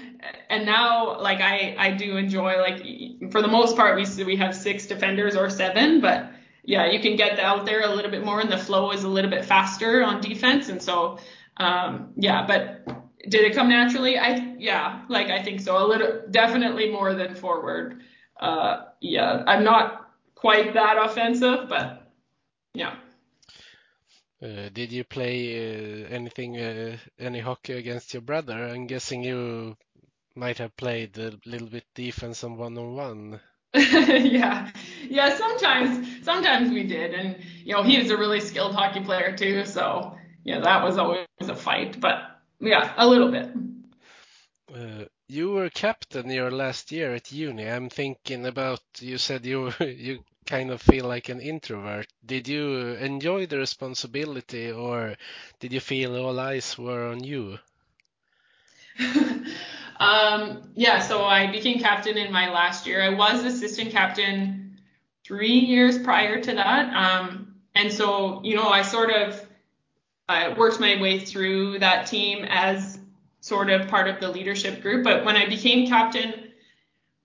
[0.50, 4.54] and now like I I do enjoy like for the most part we we have
[4.54, 6.30] six defenders or seven, but
[6.62, 9.08] yeah, you can get out there a little bit more and the flow is a
[9.08, 11.18] little bit faster on defense, and so
[11.56, 14.18] um, yeah, but did it come naturally?
[14.18, 15.84] I yeah, like I think so.
[15.84, 18.00] A little definitely more than forward.
[18.38, 22.10] Uh, yeah, I'm not quite that offensive, but
[22.74, 22.94] yeah.
[24.42, 28.68] Uh, did you play uh, anything, uh, any hockey against your brother?
[28.68, 29.76] I'm guessing you
[30.34, 33.40] might have played a little bit defense on one on one.
[33.74, 34.70] yeah,
[35.08, 35.36] yeah.
[35.36, 39.64] Sometimes, sometimes we did, and you know he was a really skilled hockey player too.
[39.66, 42.00] So yeah, that was always a fight.
[42.00, 42.29] But
[42.60, 43.50] yeah, a little bit.
[44.72, 47.68] Uh, you were captain your last year at uni.
[47.68, 48.80] I'm thinking about.
[49.00, 52.06] You said you you kind of feel like an introvert.
[52.24, 55.16] Did you enjoy the responsibility, or
[55.58, 57.58] did you feel all eyes were on you?
[60.00, 63.02] um, yeah, so I became captain in my last year.
[63.02, 64.78] I was assistant captain
[65.24, 66.92] three years prior to that.
[66.94, 69.40] Um, and so, you know, I sort of
[70.30, 73.00] uh, worked my way through that team as
[73.40, 75.02] sort of part of the leadership group.
[75.02, 76.52] But when I became captain,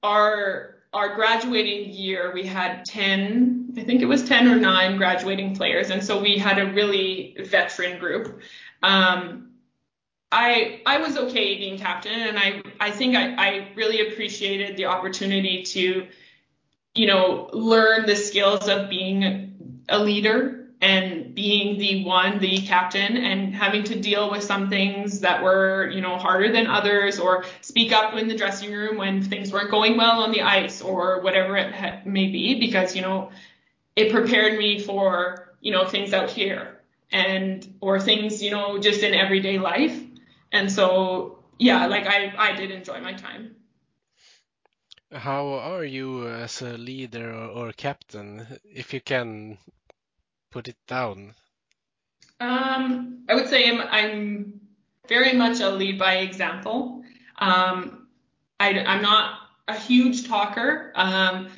[0.02, 5.54] our our graduating year, we had 10, I think it was 10 or 9 graduating
[5.54, 5.90] players.
[5.90, 8.40] And so we had a really veteran group.
[8.82, 9.52] Um,
[10.32, 14.86] I I was okay being captain, and I I think I, I really appreciated the
[14.86, 16.08] opportunity to,
[16.96, 23.18] you know, learn the skills of being a leader and being the one, the captain,
[23.18, 27.44] and having to deal with some things that were, you know, harder than others, or
[27.62, 31.22] speak up in the dressing room when things weren't going well on the ice, or
[31.22, 33.32] whatever it ha- may be, because you know,
[33.96, 36.80] it prepared me for, you know, things out here
[37.12, 40.00] and or things, you know, just in everyday life.
[40.52, 43.56] And so, yeah, like I, I did enjoy my time.
[45.12, 49.58] How are you as a leader or, or captain, if you can
[50.56, 51.36] put it down?
[52.40, 54.62] Um, I would say I'm, I'm
[55.06, 57.04] very much a lead by example.
[57.38, 58.08] Um,
[58.58, 59.38] I, am not
[59.68, 60.94] a huge talker.
[60.96, 61.50] Um,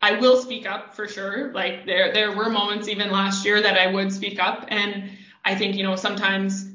[0.00, 1.52] I will speak up for sure.
[1.52, 5.10] Like there, there were moments even last year that I would speak up, and
[5.44, 6.68] I think you know sometimes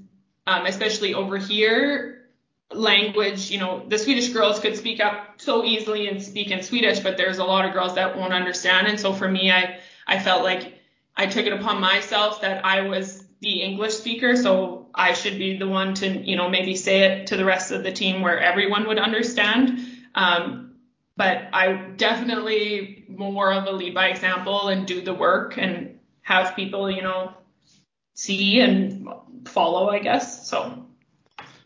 [0.47, 2.27] um, especially over here,
[2.73, 6.99] language, you know, the Swedish girls could speak up so easily and speak in Swedish,
[6.99, 8.87] but there's a lot of girls that won't understand.
[8.87, 10.80] And so for me, I, I felt like
[11.15, 15.57] I took it upon myself that I was the English speaker, so I should be
[15.57, 18.39] the one to, you know, maybe say it to the rest of the team where
[18.39, 19.79] everyone would understand.
[20.15, 20.75] Um,
[21.17, 26.55] but I definitely more of a lead by example and do the work and have
[26.55, 27.33] people, you know,
[28.13, 29.07] see and
[29.45, 30.47] follow, I guess.
[30.47, 30.85] So.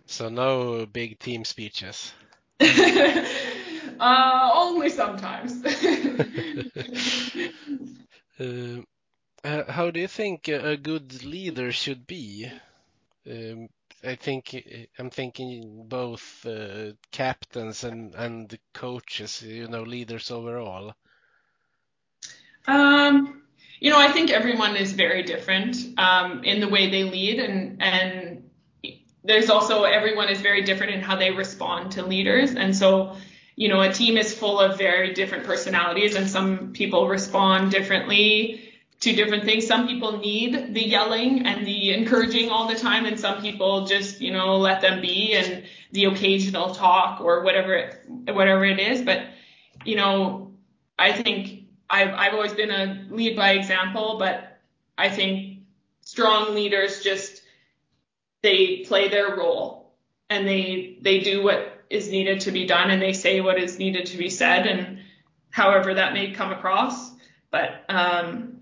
[0.06, 2.14] So no big team speeches.
[4.00, 5.64] uh, only sometimes.
[8.40, 8.82] uh,
[9.46, 12.52] how do you think a good leader should be?
[13.30, 13.70] Um,
[14.04, 14.56] I think
[14.98, 20.94] I'm thinking both uh, captains and and coaches, you know, leaders overall.
[22.68, 23.44] Um,
[23.80, 27.82] you know, I think everyone is very different um, in the way they lead, and
[27.82, 28.50] and
[29.24, 33.16] there's also everyone is very different in how they respond to leaders, and so
[33.56, 38.75] you know, a team is full of very different personalities, and some people respond differently
[39.02, 39.68] to different things.
[39.68, 44.22] Some people need the yelling and the encouraging all the time, and some people just
[44.22, 49.02] you know let them be and the occasional talk or whatever it, whatever it is.
[49.02, 49.28] But
[49.84, 50.52] you know,
[50.98, 54.60] I think I've, I've always been a lead by example, but
[54.98, 55.60] I think
[56.02, 57.42] strong leaders just,
[58.42, 59.94] they play their role
[60.30, 63.78] and they, they do what is needed to be done and they say what is
[63.78, 65.00] needed to be said and
[65.52, 67.12] however that may come across.
[67.52, 68.55] But, um,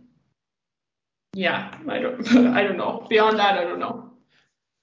[1.33, 3.05] yeah, I don't I don't know.
[3.09, 4.11] Beyond that, I don't know.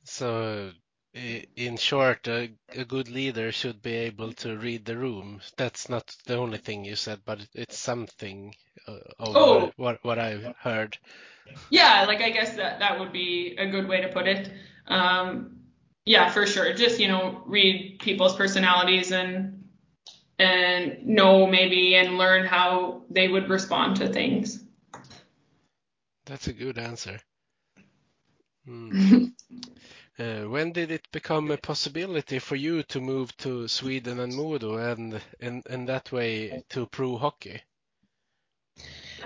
[0.04, 0.70] So,
[1.14, 5.40] in short, a, a good leader should be able to read the room.
[5.56, 8.54] That's not the only thing you said, but it's something
[8.86, 9.72] uh, of Oh.
[9.76, 10.96] what, what I've heard.
[11.70, 14.50] Yeah, like I guess that that would be a good way to put it.
[14.86, 15.56] Um,
[16.04, 16.72] yeah, for sure.
[16.74, 19.64] Just you know, read people's personalities and
[20.38, 24.59] and know maybe and learn how they would respond to things.
[26.30, 27.18] That's a good answer.
[28.64, 29.26] Hmm.
[30.18, 34.76] Uh, when did it become a possibility for you to move to Sweden and Modo
[34.76, 37.62] and in, in that way to pro hockey?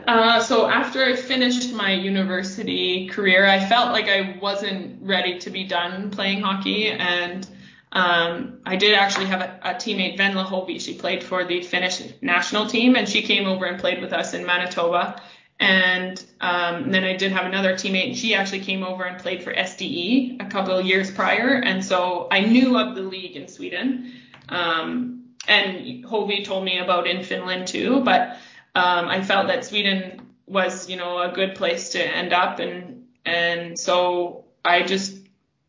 [0.06, 5.50] Uh, so after I finished my university career, I felt like I wasn't ready to
[5.50, 7.44] be done playing hockey, and
[7.90, 10.80] um, I did actually have a, a teammate, Venla Hovi.
[10.80, 14.32] She played for the Finnish national team, and she came over and played with us
[14.32, 15.20] in Manitoba.
[15.64, 19.42] And um, then I did have another teammate, and she actually came over and played
[19.42, 23.48] for SDE a couple of years prior, and so I knew of the league in
[23.48, 24.12] Sweden.
[24.50, 28.36] Um, and Hovi told me about in Finland too, but
[28.74, 33.06] um, I felt that Sweden was, you know, a good place to end up, and
[33.24, 35.16] and so I just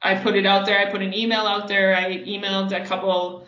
[0.02, 0.78] I put it out there.
[0.78, 1.96] I put an email out there.
[1.96, 3.48] I emailed a couple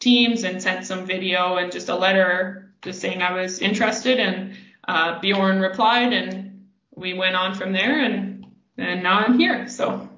[0.00, 4.56] teams and sent some video and just a letter just saying I was interested, and
[4.88, 8.46] uh, Bjorn replied, and we went on from there, and
[8.78, 9.68] and now I'm here.
[9.68, 10.08] So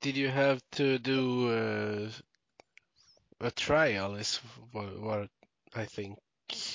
[0.00, 4.14] Did you have to do uh, a trial?
[4.16, 4.40] Is
[4.72, 5.28] what, what
[5.74, 6.18] I think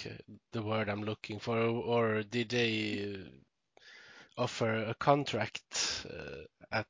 [0.06, 0.10] uh,
[0.52, 6.88] the word I'm looking for, or did they uh, offer a contract uh, at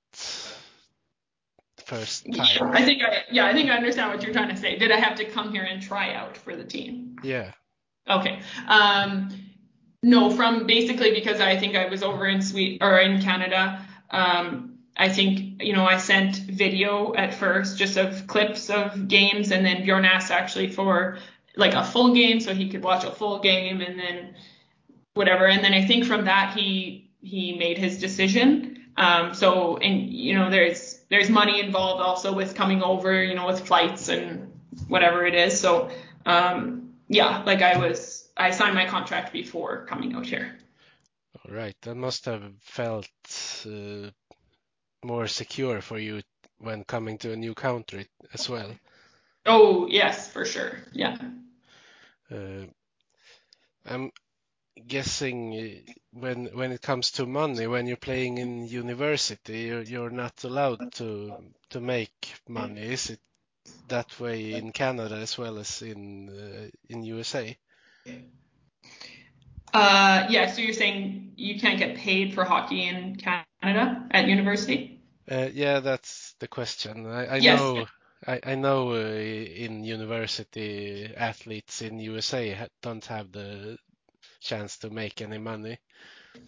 [1.86, 2.72] first time?
[2.74, 4.78] I think I yeah I think I understand what you're trying to say.
[4.78, 7.18] Did I have to come here and try out for the team?
[7.24, 7.52] Yeah.
[8.10, 8.42] Okay.
[8.68, 9.30] Um,
[10.02, 13.86] no, from basically because I think I was over in Sweden or in Canada.
[14.12, 19.52] Um, I think you know I sent video at first, just of clips of games,
[19.52, 21.18] and then Bjorn asked actually for
[21.56, 24.36] like a full game so he could watch a full game, and then
[25.14, 25.48] whatever.
[25.48, 28.86] And then I think from that he he made his decision.
[28.98, 33.48] Um, so and you know there's there's money involved also with coming over, you know,
[33.48, 34.52] with flights and
[34.88, 35.60] whatever it is.
[35.60, 35.90] So
[36.26, 40.58] um, yeah, like I was I signed my contract before coming out here.
[41.46, 41.76] All right.
[41.82, 43.10] That must have felt
[43.66, 44.10] uh,
[45.04, 46.22] more secure for you
[46.60, 48.72] when coming to a new country as well.
[49.46, 50.78] Oh yes, for sure.
[50.94, 51.18] Yeah.
[52.32, 52.66] Uh,
[53.86, 54.12] I'm
[54.88, 60.10] guessing uh, when when it comes to money, when you're playing in university, you're, you're
[60.10, 61.34] not allowed to
[61.72, 62.82] to make money.
[62.82, 63.20] Is it
[63.88, 67.58] that way in Canada as well as in uh, in USA?
[69.74, 70.48] Uh, yeah.
[70.52, 75.00] So you're saying you can't get paid for hockey in Canada at university?
[75.30, 77.06] Uh, yeah, that's the question.
[77.08, 77.60] I, I Yes.
[77.60, 77.86] know
[78.28, 83.78] I, I know uh, in university athletes in USA don't have the
[84.42, 85.80] chance to make any money.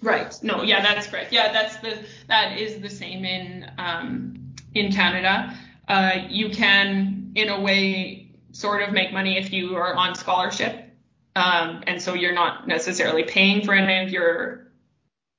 [0.02, 0.34] Right.
[0.44, 1.32] No, yeah, that's correct.
[1.34, 5.56] Yeah, that's the that is the same in um, in Canada.
[5.88, 10.90] Uh, you can, in a way, sort of make money if you are on scholarship,
[11.36, 14.72] um, and so you're not necessarily paying for any of your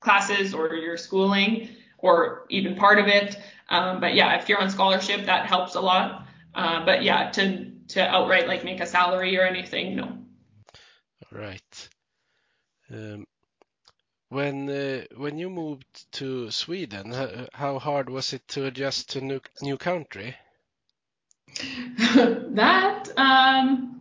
[0.01, 3.39] classes or your schooling or even part of it.
[3.69, 6.27] Um, but yeah, if you're on scholarship, that helps a lot.
[6.55, 10.05] Uh, but yeah, to to outright like make a salary or anything, no.
[10.05, 11.89] All right.
[12.93, 13.27] Um,
[14.29, 17.13] when uh, when you moved to Sweden,
[17.53, 20.37] how hard was it to adjust to new new country?
[22.55, 24.01] that um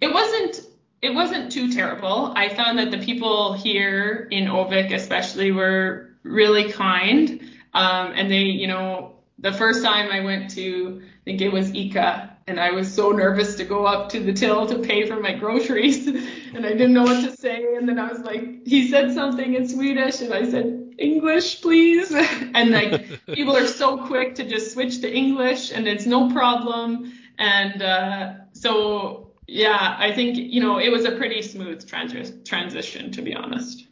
[0.00, 0.66] it wasn't
[1.00, 2.32] it wasn't too terrible.
[2.36, 7.40] I found that the people here in Övik especially were really kind.
[7.74, 11.72] Um and they, you know, the first time I went to I think it was
[11.72, 15.20] ICA and I was so nervous to go up to the till to pay for
[15.20, 16.06] my groceries
[16.54, 19.54] and I didn't know what to say and then I was like he said something
[19.54, 22.12] in Swedish and I said English please.
[22.54, 27.12] And like people are so quick to just switch to English and it's no problem.
[27.38, 33.10] And uh so yeah I think you know it was a pretty smooth transi- transition
[33.12, 33.86] to be honest.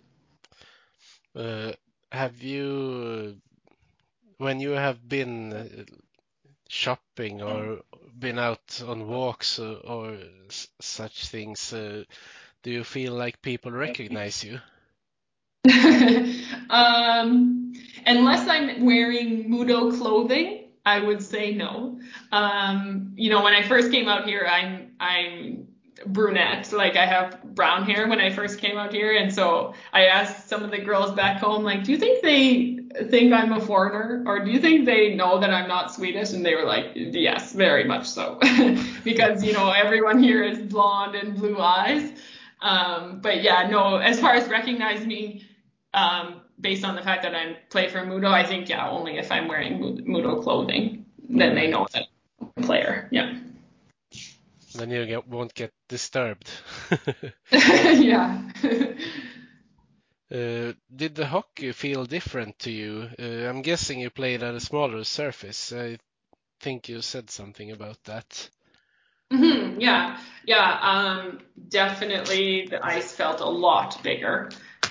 [1.34, 1.72] Uh,
[2.10, 3.36] have you,
[4.38, 5.66] when you have been uh,
[6.68, 7.82] shopping or
[8.18, 10.18] been out on walks or, or
[10.80, 12.04] such things, uh,
[12.62, 14.60] do you feel like people recognize you?
[16.70, 17.72] um,
[18.06, 22.00] unless I'm wearing Modo clothing, I would say no.
[22.32, 25.68] Um, you know, when I first came out here, I'm I'm
[26.06, 26.72] brunette.
[26.72, 30.48] Like I have brown hair when I first came out here, and so I asked
[30.48, 34.24] some of the girls back home, like, do you think they think I'm a foreigner,
[34.26, 36.32] or do you think they know that I'm not Swedish?
[36.32, 38.38] And they were like, yes, very much so,
[39.04, 42.12] because you know everyone here is blonde and blue eyes.
[42.62, 45.46] Um, but yeah, no, as far as recognizing me,
[45.92, 49.32] um, based on the fact that I play for Modo, I think yeah, only if
[49.32, 52.06] I'm wearing Modo clothing, then they know that
[52.40, 53.08] I'm a player.
[53.10, 53.38] Yeah.
[54.74, 56.48] Then you get, won't get disturbed.
[57.52, 58.42] yeah.
[60.32, 63.08] uh, did the hockey feel different to you?
[63.18, 65.72] Uh, I'm guessing you played at a smaller surface.
[65.72, 65.98] I
[66.60, 68.48] think you said something about that.
[69.32, 74.50] Mm-hmm, yeah, yeah, um, definitely the ice felt a lot bigger.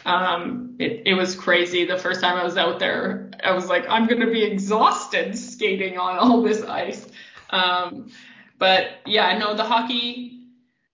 [0.09, 1.85] Um, it, it was crazy.
[1.85, 5.37] The first time I was out there, I was like, I'm going to be exhausted
[5.37, 7.05] skating on all this ice.
[7.51, 8.11] Um,
[8.57, 10.47] but yeah, no, the hockey,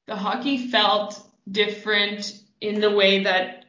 [0.05, 3.65] the hockey felt different in the way that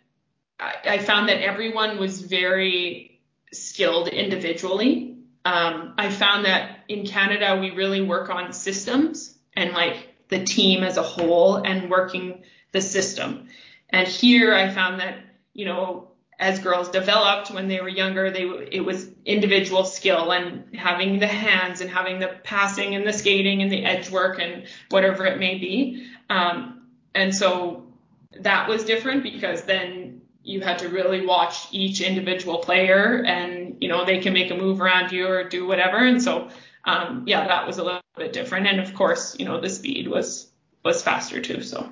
[0.58, 3.20] I, I found that everyone was very
[3.52, 5.18] skilled individually.
[5.44, 10.82] Um, I found that in Canada, we really work on systems and like the team
[10.82, 12.42] as a whole and working
[12.72, 13.46] the system.
[13.90, 15.18] And here I found that,
[15.56, 20.76] you know, as girls developed when they were younger, they it was individual skill and
[20.76, 24.66] having the hands and having the passing and the skating and the edge work and
[24.90, 26.06] whatever it may be.
[26.28, 27.86] Um, and so
[28.40, 33.88] that was different because then you had to really watch each individual player and you
[33.88, 35.96] know they can make a move around you or do whatever.
[35.96, 36.50] And so
[36.84, 38.66] um, yeah, that was a little bit different.
[38.66, 40.50] And of course, you know, the speed was
[40.84, 41.62] was faster too.
[41.62, 41.90] So.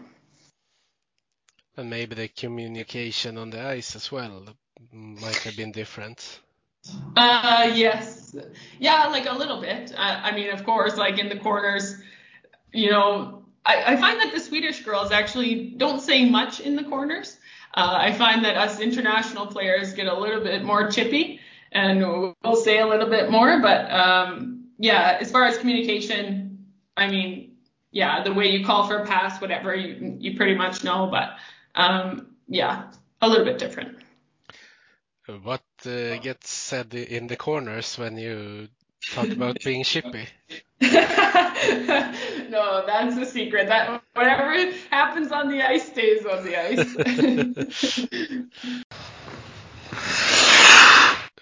[1.77, 4.45] And maybe the communication on the ice as well
[4.93, 6.41] might have been different.
[7.17, 8.37] Uh, yes,
[8.79, 9.93] yeah, like a little bit.
[9.97, 11.97] I, I mean, of course, like in the corners,
[12.73, 16.85] you know, I, I find that the Swedish girls actually don't say much in the
[16.85, 17.37] corners.
[17.73, 21.41] Uh, I find that us international players get a little bit more chippy
[21.73, 22.01] and
[22.45, 26.67] we'll say a little bit more, but um, yeah, as far as communication,
[26.97, 27.57] I mean,
[27.91, 31.31] yeah, the way you call for a pass, whatever, you you pretty much know, but
[31.75, 33.99] um, yeah, a little bit different.
[35.43, 38.69] What uh, gets said in the corners when you
[39.13, 40.29] talk about being chippy?
[40.81, 40.91] no,
[42.87, 43.69] that's the secret.
[43.69, 48.07] That whatever happens on the ice stays on the ice.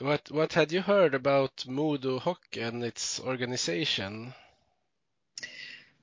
[0.03, 4.35] What what had you heard about Modo Hockey and its organization?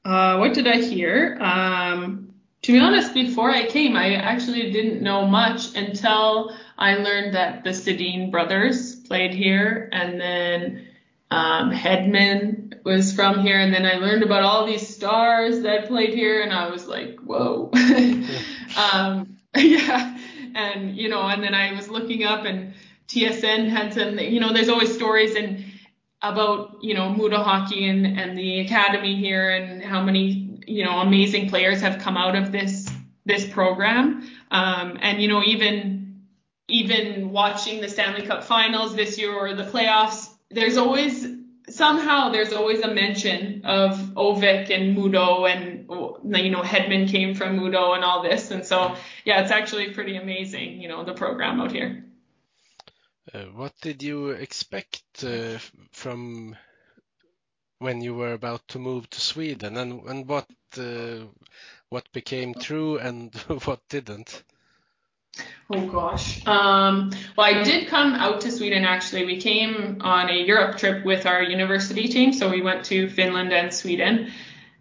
[0.06, 1.38] Uh, what did I hear?
[1.42, 2.34] Um,
[2.70, 7.64] to be honest, before I came, I actually didn't know much until I learned that
[7.64, 10.88] the Sedin brothers played here, and then
[11.32, 16.14] um, Hedman was from here, and then I learned about all these stars that played
[16.14, 17.72] here, and I was like, whoa,
[18.94, 20.20] um, yeah,
[20.54, 22.76] and you know, and then I was looking up and
[23.08, 25.66] TSN had some, you know, there's always stories and
[26.22, 31.00] about, you know, Modo hockey and, and the academy here and how many, you know,
[31.00, 32.88] amazing players have come out of this,
[33.26, 34.30] this program.
[34.52, 36.26] Um, and, you know, even,
[36.68, 41.28] even watching the Stanley Cup finals this year or the playoffs, there's always,
[41.70, 47.58] somehow there's always a mention of Övik and Modo and, you know, Hedman came from
[47.58, 48.52] Modo and all this.
[48.52, 48.96] And so,
[49.26, 52.06] yeah, it's actually pretty amazing, you know, the program out here.
[53.34, 55.58] Uh, what did you expect uh,
[55.92, 56.56] from
[57.80, 61.26] when you were about to move to Sweden, and, and what uh,
[61.90, 63.34] what became true and
[63.66, 64.44] what didn't?
[65.70, 66.46] Oh gosh.
[66.46, 69.26] Um, well, I did come out to Sweden actually.
[69.26, 73.54] We came on a Europe trip with our university team, so we went to Finland
[73.54, 74.32] and Sweden,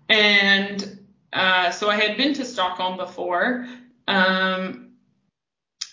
[0.09, 0.99] and
[1.32, 3.66] uh, so I had been to Stockholm before.
[4.09, 4.92] Um,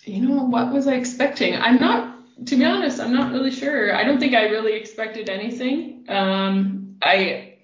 [0.04, 1.56] you know, what was I expecting?
[1.56, 3.96] I'm not to be honest, I'm not really sure.
[3.96, 6.06] I don't think I really expected anything.
[6.10, 7.58] Um, I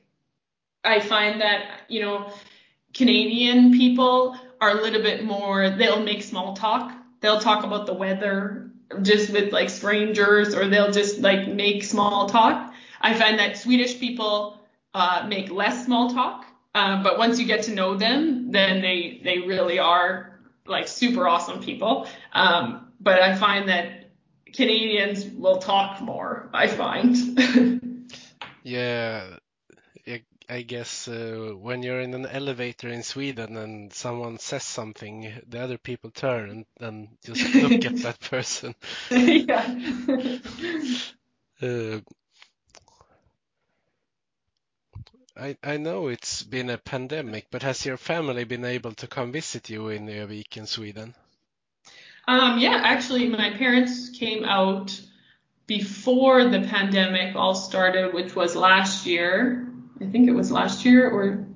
[0.84, 2.32] I find that you know
[2.94, 5.70] Canadian people are a little bit more.
[5.70, 6.94] They'll make small talk.
[7.22, 8.70] They'll talk about the weather
[9.02, 12.74] just with like strangers, or they'll just like make small talk.
[13.00, 14.60] I find that Swedish people
[14.94, 19.22] uh, make less small talk, uh, but once you get to know them, then they
[19.24, 22.08] they really are like super awesome people.
[22.34, 24.12] Um, but I find that
[24.54, 27.16] Canadians will talk more, I find.
[28.64, 29.38] yeah,
[30.52, 35.62] I guess uh, when you're in an elevator in Sweden and someone says something, the
[35.62, 38.76] other people turn and, and just look at that person.
[39.10, 39.76] yeah.
[41.62, 42.00] Uh,
[45.38, 49.32] I, I know it's been a pandemic, but has your family been able to come
[49.32, 51.16] visit you in Övik in Sweden?
[52.28, 55.00] Um, yeah, actually, my parents came out
[55.72, 59.66] before the pandemic all started, which was last year.
[60.02, 61.48] I think it was last year or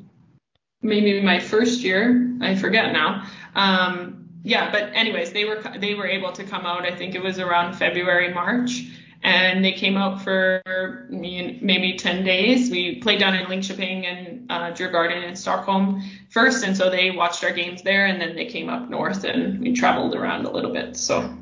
[0.81, 2.37] maybe my first year.
[2.39, 3.27] I forget now.
[3.55, 6.85] Um, yeah, but anyways, they were they were able to come out.
[6.85, 8.85] I think it was around February, March,
[9.21, 10.61] and they came out for
[11.09, 12.71] maybe 10 days.
[12.71, 17.43] We played down in Linköping and uh, Djurgården in Stockholm first, and so they watched
[17.43, 20.71] our games there, and then they came up north and we traveled around a little
[20.71, 20.95] bit.
[20.95, 21.37] So.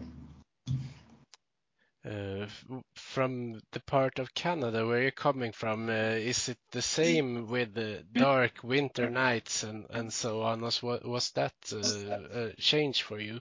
[2.95, 7.73] From the part of Canada where you're coming from, uh, is it the same with
[7.73, 10.61] the dark winter nights and, and so on?
[10.61, 13.39] Was was that uh, a change for you?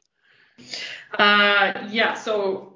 [1.18, 2.14] Uh, yeah.
[2.14, 2.74] So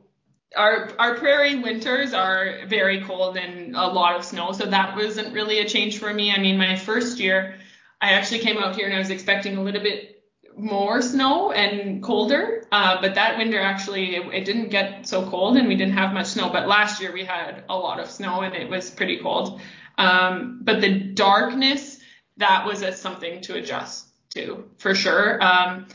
[0.57, 5.35] our our prairie winters are very cold and a lot of snow, so that wasn't
[5.35, 6.33] really a change for me.
[6.33, 7.57] I mean, my first year,
[8.01, 10.16] I actually came out here and I was expecting a little bit
[10.57, 15.57] more snow and colder, uh, but that winter actually it, it, didn't get so cold
[15.57, 16.49] and we didn't have much snow.
[16.51, 19.61] But last year we had a lot of snow and it was pretty cold.
[19.99, 22.01] Um, but the darkness
[22.39, 25.43] that was a, something to adjust to for sure.
[25.43, 25.87] Um,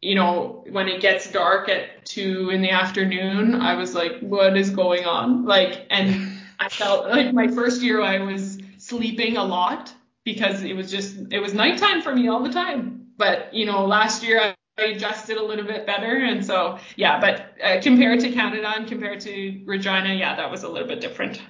[0.00, 4.56] you know, when it gets dark at two in the afternoon, I was like, what
[4.56, 5.44] is going on?
[5.44, 9.92] Like, and I felt like my first year I was sleeping a lot
[10.24, 12.97] because it was just, it was nighttime for me all the time.
[13.18, 16.24] But, you know, last year I, adjusted a little bit better.
[16.24, 20.62] And so, yeah, but uh, compared to Canada and compared to Regina, yeah, that was
[20.62, 21.42] a little bit different.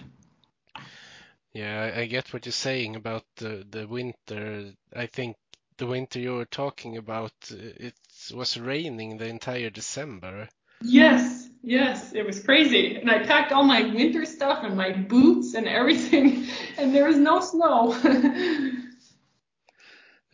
[1.53, 4.73] Yeah, I, get what you're saying about the, the winter.
[4.95, 5.37] I think
[5.77, 7.95] the winter you were talking about, it
[8.33, 10.49] was raining the entire December.
[10.83, 12.97] Yes, yes, it was crazy.
[12.97, 16.47] And I packed all my winter stuff and my boots and everything,
[16.79, 17.93] and there was no snow.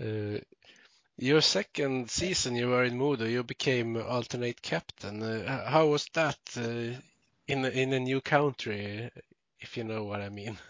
[0.01, 0.39] uh,
[1.25, 5.23] your second season you were in Modo, you became alternate captain.
[5.23, 7.01] Uh, how was that uh,
[7.49, 9.11] in in a new country,
[9.59, 10.59] if you know what I mean?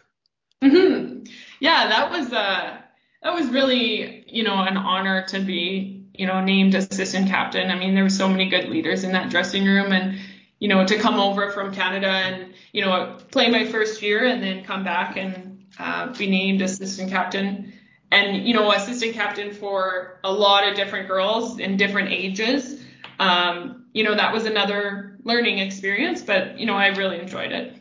[0.63, 1.25] Mm-hmm.
[1.61, 2.79] Yeah, that was uh
[3.23, 7.71] that was really you know an honor to be you know named assistant captain.
[7.71, 10.19] I mean, there were so many good leaders in that dressing room, and
[10.61, 14.43] you know to come over from Canada and you know play my first year and
[14.43, 17.74] then come back and uh, be named assistant captain
[18.15, 22.81] and you know assistant captain for a lot of different girls in different ages.
[23.19, 27.81] Um, you know that was another learning experience but you know i really enjoyed it.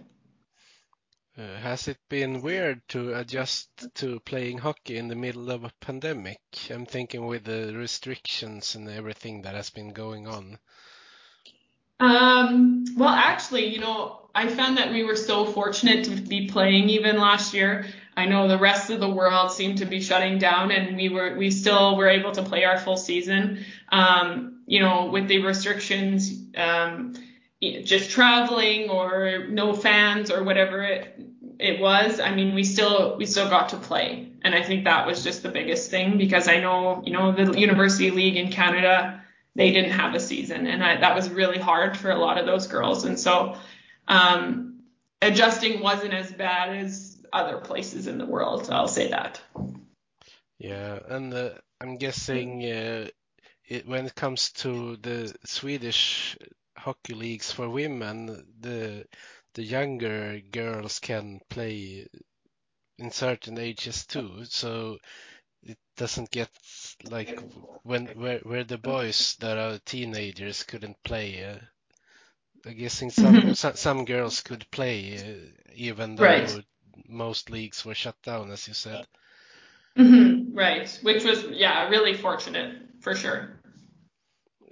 [1.35, 5.71] Uh, has it been weird to adjust to playing hockey in the middle of a
[5.81, 6.39] pandemic?
[6.69, 10.59] I'm thinking with the restrictions and everything that has been going on
[11.99, 16.89] um, well actually you know i found that we were so fortunate to be playing
[16.89, 17.85] even last year
[18.15, 21.35] I know the rest of the world seemed to be shutting down, and we were
[21.35, 23.65] we still were able to play our full season.
[23.89, 27.15] Um, you know, with the restrictions, um,
[27.61, 31.19] just traveling or no fans or whatever it
[31.59, 32.19] it was.
[32.19, 35.41] I mean, we still we still got to play, and I think that was just
[35.41, 39.22] the biggest thing because I know you know the University League in Canada
[39.55, 42.45] they didn't have a season, and I, that was really hard for a lot of
[42.45, 43.55] those girls, and so
[44.07, 44.81] um,
[45.21, 48.65] adjusting wasn't as bad as other places in the world.
[48.65, 49.41] So I'll say that.
[50.59, 51.49] Yeah, and uh,
[51.81, 53.07] I'm guessing uh,
[53.67, 56.37] it, when it comes to the Swedish
[56.77, 59.05] hockey leagues for women, the
[59.55, 62.07] the younger girls can play
[62.97, 64.45] in certain ages too.
[64.45, 64.97] So
[65.63, 66.49] it doesn't get
[67.09, 67.39] like
[67.83, 71.43] when where where the boys that are teenagers couldn't play.
[71.43, 71.57] Uh,
[72.65, 73.53] I guessing some mm-hmm.
[73.53, 76.63] some, some girls could play uh, even though right
[77.07, 79.05] most leagues were shut down, as you said.
[79.97, 83.59] Mm-hmm, right, which was yeah really fortunate for sure.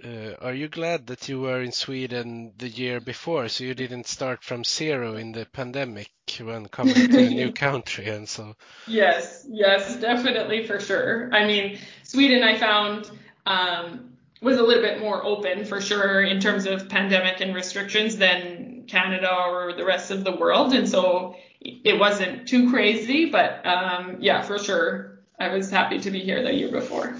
[0.03, 4.07] Uh, are you glad that you were in Sweden the year before, so you didn't
[4.07, 8.55] start from zero in the pandemic when coming to a new country and so?
[8.87, 11.29] Yes, yes, definitely for sure.
[11.31, 13.11] I mean, Sweden I found
[13.45, 18.17] um, was a little bit more open for sure in terms of pandemic and restrictions
[18.17, 23.63] than Canada or the rest of the world, and so it wasn't too crazy, but
[23.67, 27.15] um, yeah, for sure, I was happy to be here the year before.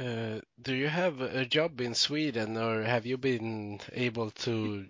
[0.00, 4.86] Uh, do you have a job in Sweden, or have you been able to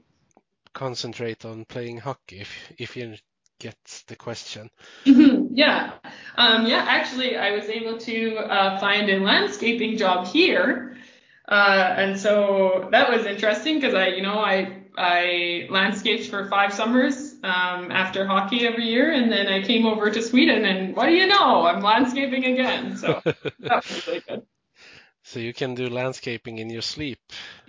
[0.72, 2.40] concentrate on playing hockey?
[2.40, 3.16] If if you
[3.58, 4.70] get the question.
[5.50, 5.94] Yeah,
[6.36, 6.84] um, yeah.
[6.86, 10.96] Actually, I was able to uh, find a landscaping job here,
[11.48, 16.72] uh, and so that was interesting because I, you know, I I landscaped for five
[16.72, 21.06] summers um, after hockey every year, and then I came over to Sweden, and what
[21.06, 21.66] do you know?
[21.66, 22.96] I'm landscaping again.
[22.96, 24.46] So that was really good.
[25.28, 27.20] So you can do landscaping in your sleep.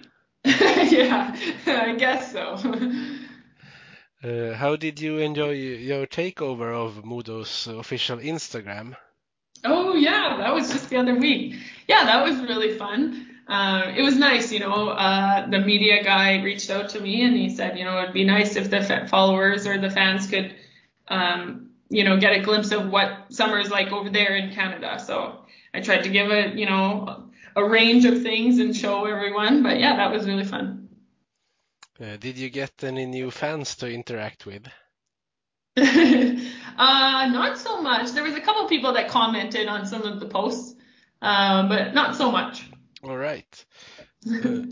[0.45, 1.36] yeah,
[1.68, 2.55] I guess so.
[4.22, 8.93] Uh, how did you enjoy your takeover of Modo's official Instagram?
[9.64, 11.55] Oh yeah, that was just the other week.
[11.88, 13.28] Yeah, that was really fun.
[13.47, 14.89] Uh, it was nice, you know.
[14.89, 18.26] Uh, the media guy reached out to me and he said, you know, it'd be
[18.26, 20.53] nice if the followers or the fans could,
[21.07, 24.99] um, you know, get a glimpse of what summer is like over there in Canada.
[24.99, 27.29] So I tried to give a, you know,
[27.60, 29.64] a range of things and show everyone.
[29.64, 30.89] But yeah, that was really fun.
[32.01, 34.66] Uh, did you get any new fans to interact with?
[35.78, 36.41] uh,
[36.78, 38.12] not so much.
[38.12, 40.76] There was a couple people that commented on some of the posts,
[41.22, 42.70] uh, but not so much.
[43.03, 43.66] All right.
[44.30, 44.64] Uh,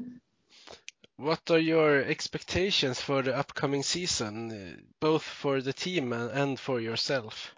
[1.17, 6.79] what are your expectations for the upcoming season, uh, both for the team and for
[6.79, 7.55] yourself?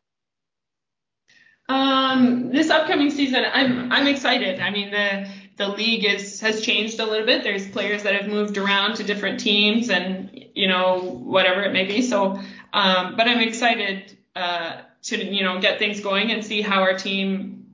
[1.69, 4.59] Um, this upcoming season, I'm I'm excited.
[4.59, 7.43] I mean, the the league is has changed a little bit.
[7.43, 11.85] There's players that have moved around to different teams, and you know whatever it may
[11.85, 12.01] be.
[12.01, 12.39] So,
[12.73, 16.97] um, but I'm excited uh, to you know get things going and see how our
[16.97, 17.67] team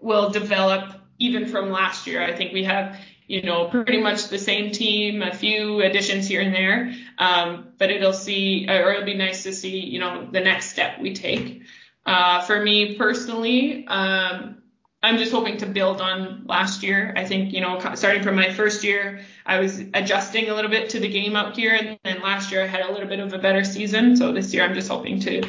[0.00, 2.22] will develop even from last year.
[2.22, 6.42] I think we have you know pretty much the same team, a few additions here
[6.42, 10.40] and there, um, but it'll see or it'll be nice to see you know the
[10.40, 11.62] next step we take.
[12.04, 14.62] Uh, for me personally, um,
[15.04, 17.12] I'm just hoping to build on last year.
[17.16, 20.90] I think, you know, starting from my first year, I was adjusting a little bit
[20.90, 23.32] to the game out here, and then last year I had a little bit of
[23.32, 24.16] a better season.
[24.16, 25.42] So this year I'm just hoping to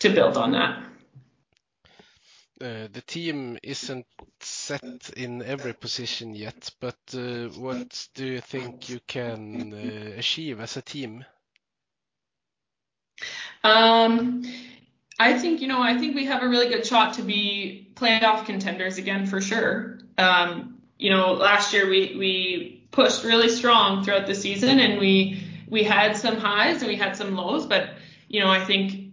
[0.00, 0.84] to build on that.
[2.60, 4.06] Uh, the team isn't
[4.40, 10.60] set in every position yet, but uh, what do you think you can uh, achieve
[10.60, 11.24] as a team?
[13.64, 14.44] Um,
[15.18, 18.46] I think, you know, I think we have a really good shot to be playoff
[18.46, 20.00] contenders again for sure.
[20.18, 25.46] Um, you know, last year we, we pushed really strong throughout the season and we,
[25.68, 27.90] we had some highs and we had some lows, but,
[28.28, 29.12] you know, I think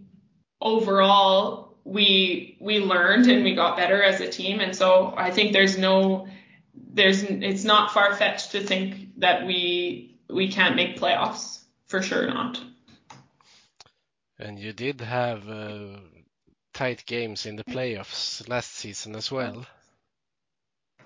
[0.60, 4.60] overall we, we learned and we got better as a team.
[4.60, 6.26] And so I think there's no,
[6.74, 12.26] there's, it's not far fetched to think that we, we can't make playoffs for sure
[12.26, 12.60] not.
[14.42, 15.98] And you did have uh,
[16.74, 19.66] tight games in the playoffs last season as well.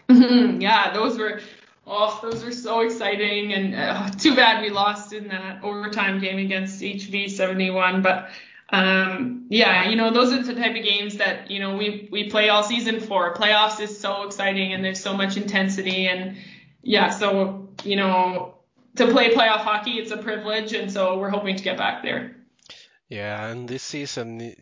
[0.09, 1.41] yeah, those were
[1.87, 6.39] oh, those were so exciting, and uh, too bad we lost in that overtime game
[6.39, 8.01] against HV 71.
[8.01, 8.31] But
[8.71, 12.31] um, yeah, you know, those are the type of games that you know we we
[12.31, 13.35] play all season for.
[13.35, 16.37] Playoffs is so exciting, and there's so much intensity, and
[16.83, 18.55] yeah, so you know,
[18.95, 22.36] to play playoff hockey, it's a privilege, and so we're hoping to get back there.
[23.09, 24.55] Yeah, and this season,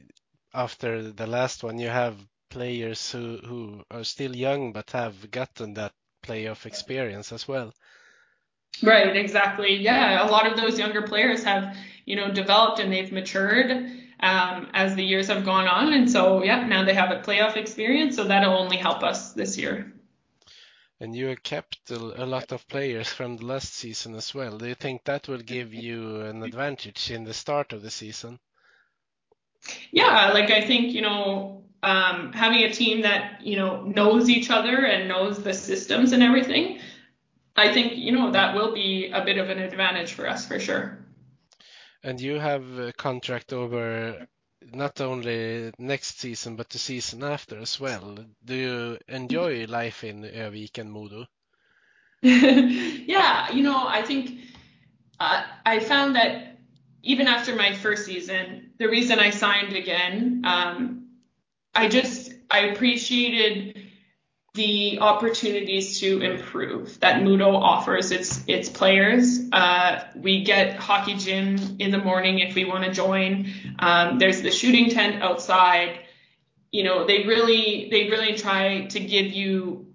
[0.52, 2.16] after the last one, you have
[2.50, 5.92] players who, who are still young but have gotten that
[6.22, 7.72] playoff experience as well.
[8.82, 9.76] Right, exactly.
[9.76, 13.70] Yeah, a lot of those younger players have, you know, developed and they've matured
[14.20, 15.92] um, as the years have gone on.
[15.92, 19.56] And so, yeah, now they have a playoff experience, so that'll only help us this
[19.56, 19.93] year.
[21.04, 24.56] And you kept a lot of players from the last season as well.
[24.56, 28.40] Do you think that will give you an advantage in the start of the season?
[29.90, 34.48] Yeah, like I think, you know, um, having a team that, you know, knows each
[34.48, 36.78] other and knows the systems and everything,
[37.54, 40.58] I think, you know, that will be a bit of an advantage for us for
[40.58, 41.04] sure.
[42.02, 44.26] And you have a contract over
[44.72, 48.16] not only next season but the season after as well.
[48.44, 51.26] Do you enjoy life in Övik and Modo?
[52.22, 54.40] yeah, you know, I think
[55.20, 56.58] uh, I found that
[57.02, 61.08] even after my first season, the reason I signed again, um,
[61.74, 63.83] I just I appreciated
[64.54, 69.40] the opportunities to improve that Modo offers its its players.
[69.52, 73.52] Uh, we get hockey gym in the morning if we want to join.
[73.80, 75.98] Um, there's the shooting tent outside.
[76.70, 79.92] You know, they really they really try to give you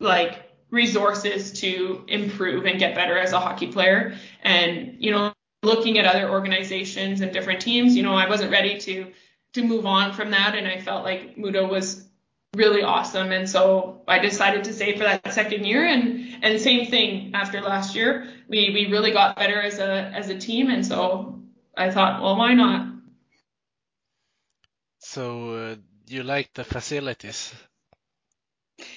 [0.00, 4.16] like resources to improve and get better as a hockey player.
[4.42, 5.32] And you know,
[5.62, 9.12] looking at other organizations and different teams, you know, I wasn't ready to
[9.52, 12.08] to move on from that, and I felt like Modo was
[12.54, 13.32] really awesome.
[13.32, 15.86] And so I decided to stay for that second year.
[15.86, 20.28] And and same thing after last year, we we really got better as a as
[20.28, 20.70] a team.
[20.70, 21.40] And so
[21.76, 22.88] I thought, well, why not?
[24.98, 25.76] So uh,
[26.06, 27.52] you like the facilities?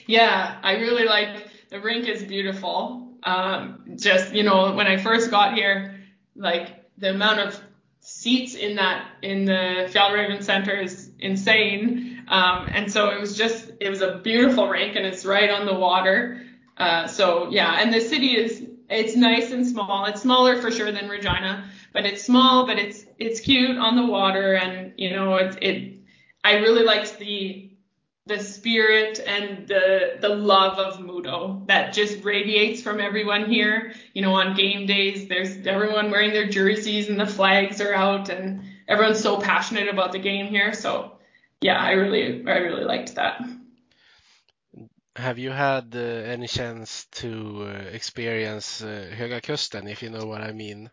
[0.05, 3.13] Yeah, I really like the rink is beautiful.
[3.23, 5.99] Um, just you know, when I first got here,
[6.35, 7.59] like the amount of
[8.01, 12.14] seats in that in the Fjällräven Center is insane.
[12.27, 15.65] Um, and so it was just it was a beautiful rink and it's right on
[15.65, 16.41] the water.
[16.77, 20.05] Uh, so yeah, and the city is it's nice and small.
[20.05, 24.05] It's smaller for sure than Regina, but it's small, but it's it's cute on the
[24.05, 25.99] water, and you know it it.
[26.43, 27.71] I really liked the
[28.27, 33.93] the spirit and the the love of Modo that just radiates from everyone here.
[34.13, 38.29] You know, on game days, there's everyone wearing their jerseys and the flags are out,
[38.29, 40.73] and everyone's so passionate about the game here.
[40.73, 41.14] So
[41.61, 43.41] yeah, I really I really liked that.
[45.15, 50.25] Have you had uh, any chance to uh, experience uh, Höga Kusten, if you know
[50.25, 50.91] what I mean?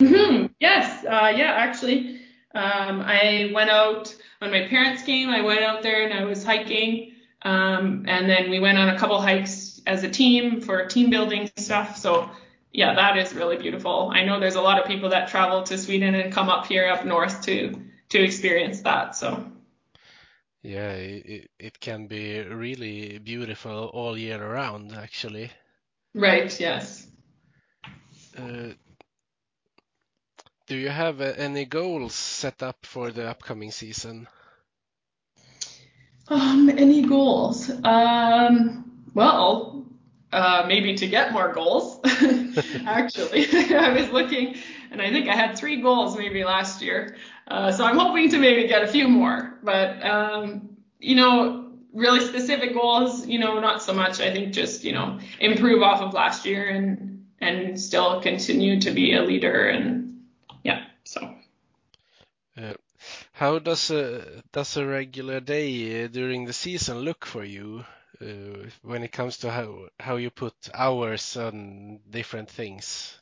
[0.00, 0.46] Mm-hmm.
[0.60, 2.20] Yes, uh, yeah, actually,
[2.54, 5.28] um, I went out when my parents came.
[5.28, 7.12] I went out there and I was hiking,
[7.42, 11.50] um, and then we went on a couple hikes as a team for team building
[11.56, 11.96] stuff.
[11.96, 12.30] So
[12.72, 14.10] yeah, that is really beautiful.
[14.14, 16.88] I know there's a lot of people that travel to Sweden and come up here
[16.88, 17.74] up north to
[18.10, 19.16] to experience that.
[19.16, 19.44] So
[20.62, 25.50] yeah, it, it can be really beautiful all year around, actually.
[26.14, 27.06] Right, yes.
[28.36, 28.74] Uh,
[30.66, 34.28] do you have uh, any goals set up for the upcoming season?
[36.28, 37.70] Um, any goals?
[37.82, 39.84] Um, well,
[40.32, 42.00] uh, maybe to get more goals.
[42.86, 44.56] Actually, I was looking,
[44.90, 47.16] and I think I had three goals maybe last year.
[47.48, 49.58] Uh, so I'm hoping to maybe get a few more.
[49.62, 54.20] But um, you know, really specific goals, you know, not so much.
[54.20, 58.90] I think just you know, improve off of last year and and still continue to
[58.90, 60.22] be a leader and
[60.62, 60.84] yeah.
[61.04, 61.34] So.
[62.56, 62.74] Uh,
[63.32, 67.84] how does a does a regular day during the season look for you
[68.20, 73.18] uh, when it comes to how how you put hours on different things?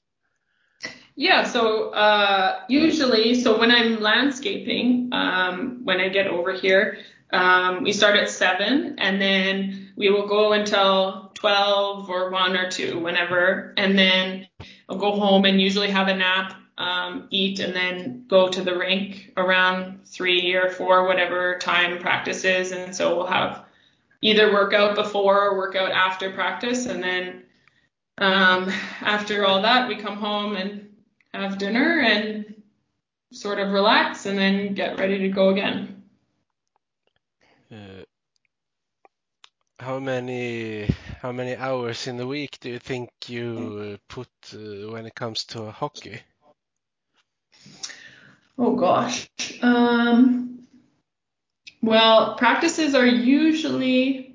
[1.16, 6.99] Yeah, so uh, usually, so when I'm landscaping, um, when I get over here,
[7.33, 12.70] um, we start at seven, and then we will go until twelve or one or
[12.70, 14.49] two, whenever, and then
[14.89, 18.76] I'll go home and usually have a nap, um, eat, and then go to the
[18.76, 23.64] rink around three or four, whatever time practice is, and so we'll have
[24.22, 27.43] either workout before or workout after practice, and then
[28.20, 30.88] um, after all that, we come home and
[31.32, 32.54] have dinner and
[33.32, 36.02] sort of relax and then get ready to go again.
[37.72, 38.04] Uh,
[39.78, 40.92] how many
[41.22, 45.44] how many hours in the week do you think you put uh, when it comes
[45.44, 46.20] to hockey?
[48.58, 49.30] Oh gosh.
[49.62, 50.66] Um,
[51.80, 54.30] well, practices are usually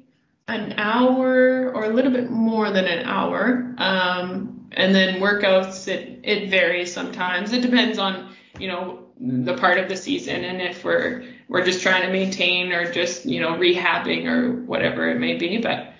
[0.48, 3.74] an hour or a little bit more than an hour.
[3.78, 7.54] Um, and then workouts, it, it varies sometimes.
[7.54, 11.82] It depends on, you know, the part of the season and if we're, we're just
[11.82, 15.58] trying to maintain or just, you know, rehabbing or whatever it may be.
[15.58, 15.93] But,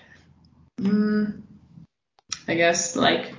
[0.84, 1.42] um,
[2.46, 3.34] I guess like,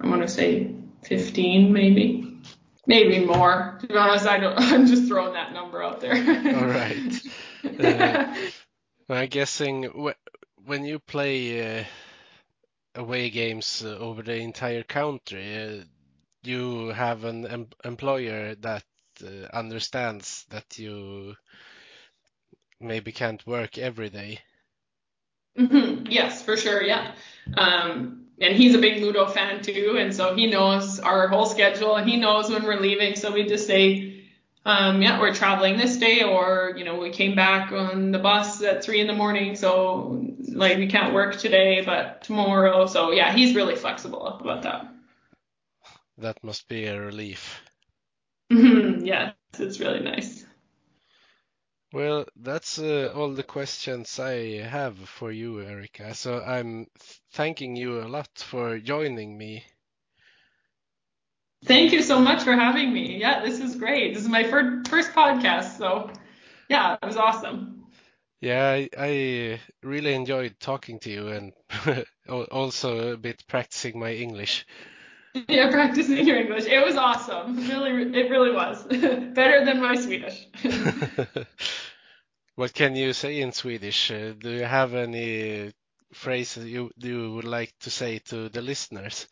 [0.00, 2.38] I want to say 15 maybe,
[2.86, 3.78] maybe more.
[3.80, 6.14] To be honest, I don't, I'm just throwing that number out there.
[6.14, 7.20] All right.
[7.62, 8.34] Uh,
[9.10, 9.90] I'm guessing
[10.64, 11.84] when you play uh,
[12.94, 15.84] away games uh, over the entire country, uh,
[16.42, 18.84] you have an em employer that
[19.24, 21.34] uh, understands that you
[22.80, 24.38] maybe can't work every day.
[25.58, 26.10] Mm -hmm.
[26.10, 26.82] Yes, for sure.
[26.86, 27.12] Yeah.
[27.56, 31.96] Um, and he's a big Modo fan too, and so he knows our whole schedule,
[31.96, 33.16] and he knows when we're leaving.
[33.16, 34.19] So we just say,
[34.64, 38.62] um, yeah, we're traveling this day, or you know, we came back on the bus
[38.62, 42.86] at three in the morning, so like we can't work today, but tomorrow.
[42.86, 44.86] So yeah, he's really flexible about that.
[46.18, 47.62] That must be a relief.
[48.52, 49.04] Mm-hmm.
[49.06, 50.44] yes, it's really nice.
[51.92, 56.14] Well, that's uh, all the questions I have for you, Erica.
[56.14, 56.86] So I'm
[57.32, 59.64] thanking you a lot for joining me
[61.64, 63.18] Thank you so much for having me.
[63.18, 64.14] Yeah, this is great.
[64.14, 66.10] This is my first first podcast, so
[66.68, 67.84] yeah, it was awesome.
[68.40, 71.52] Yeah, I, I really enjoyed talking to you and
[72.28, 74.66] also a bit practicing my English.
[75.48, 76.64] Yeah, practicing your English.
[76.66, 77.56] It was awesome.
[77.68, 78.82] Really, it really was
[79.34, 80.48] better than my Swedish.
[82.56, 84.10] what can you say in Swedish?
[84.10, 85.72] Uh, do you have any
[86.12, 89.28] phrases you you would like to say to the listeners?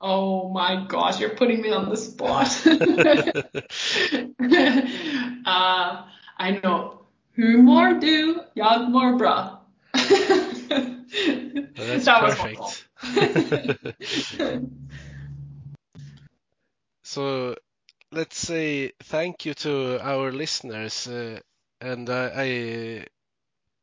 [0.00, 2.46] Oh my gosh, you're putting me on the spot.
[5.46, 6.04] uh,
[6.38, 6.94] I know.
[8.00, 8.40] Du?
[8.54, 9.60] Jag mår bra.
[11.76, 12.88] well, that's that perfect.
[17.02, 17.56] so
[18.12, 21.38] let's say thank you to our listeners, uh,
[21.80, 23.06] and I, I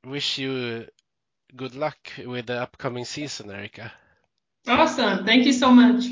[0.05, 0.85] wish you
[1.55, 3.91] good luck with the upcoming season, Erika.
[4.67, 5.25] Awesome.
[5.25, 6.05] Thank you so much.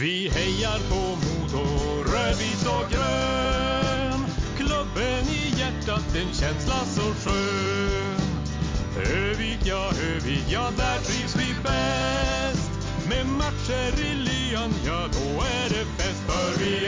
[0.00, 1.64] Vi hejar på Modo,
[2.02, 4.20] rödvit och grön.
[4.56, 8.20] Klubben i hjärtat, en känsla så skön.
[8.96, 12.70] Övik, ja, Övik, ja, där trivs vi bäst.
[13.08, 16.86] Med matcher i lyan, ja, då är det för vi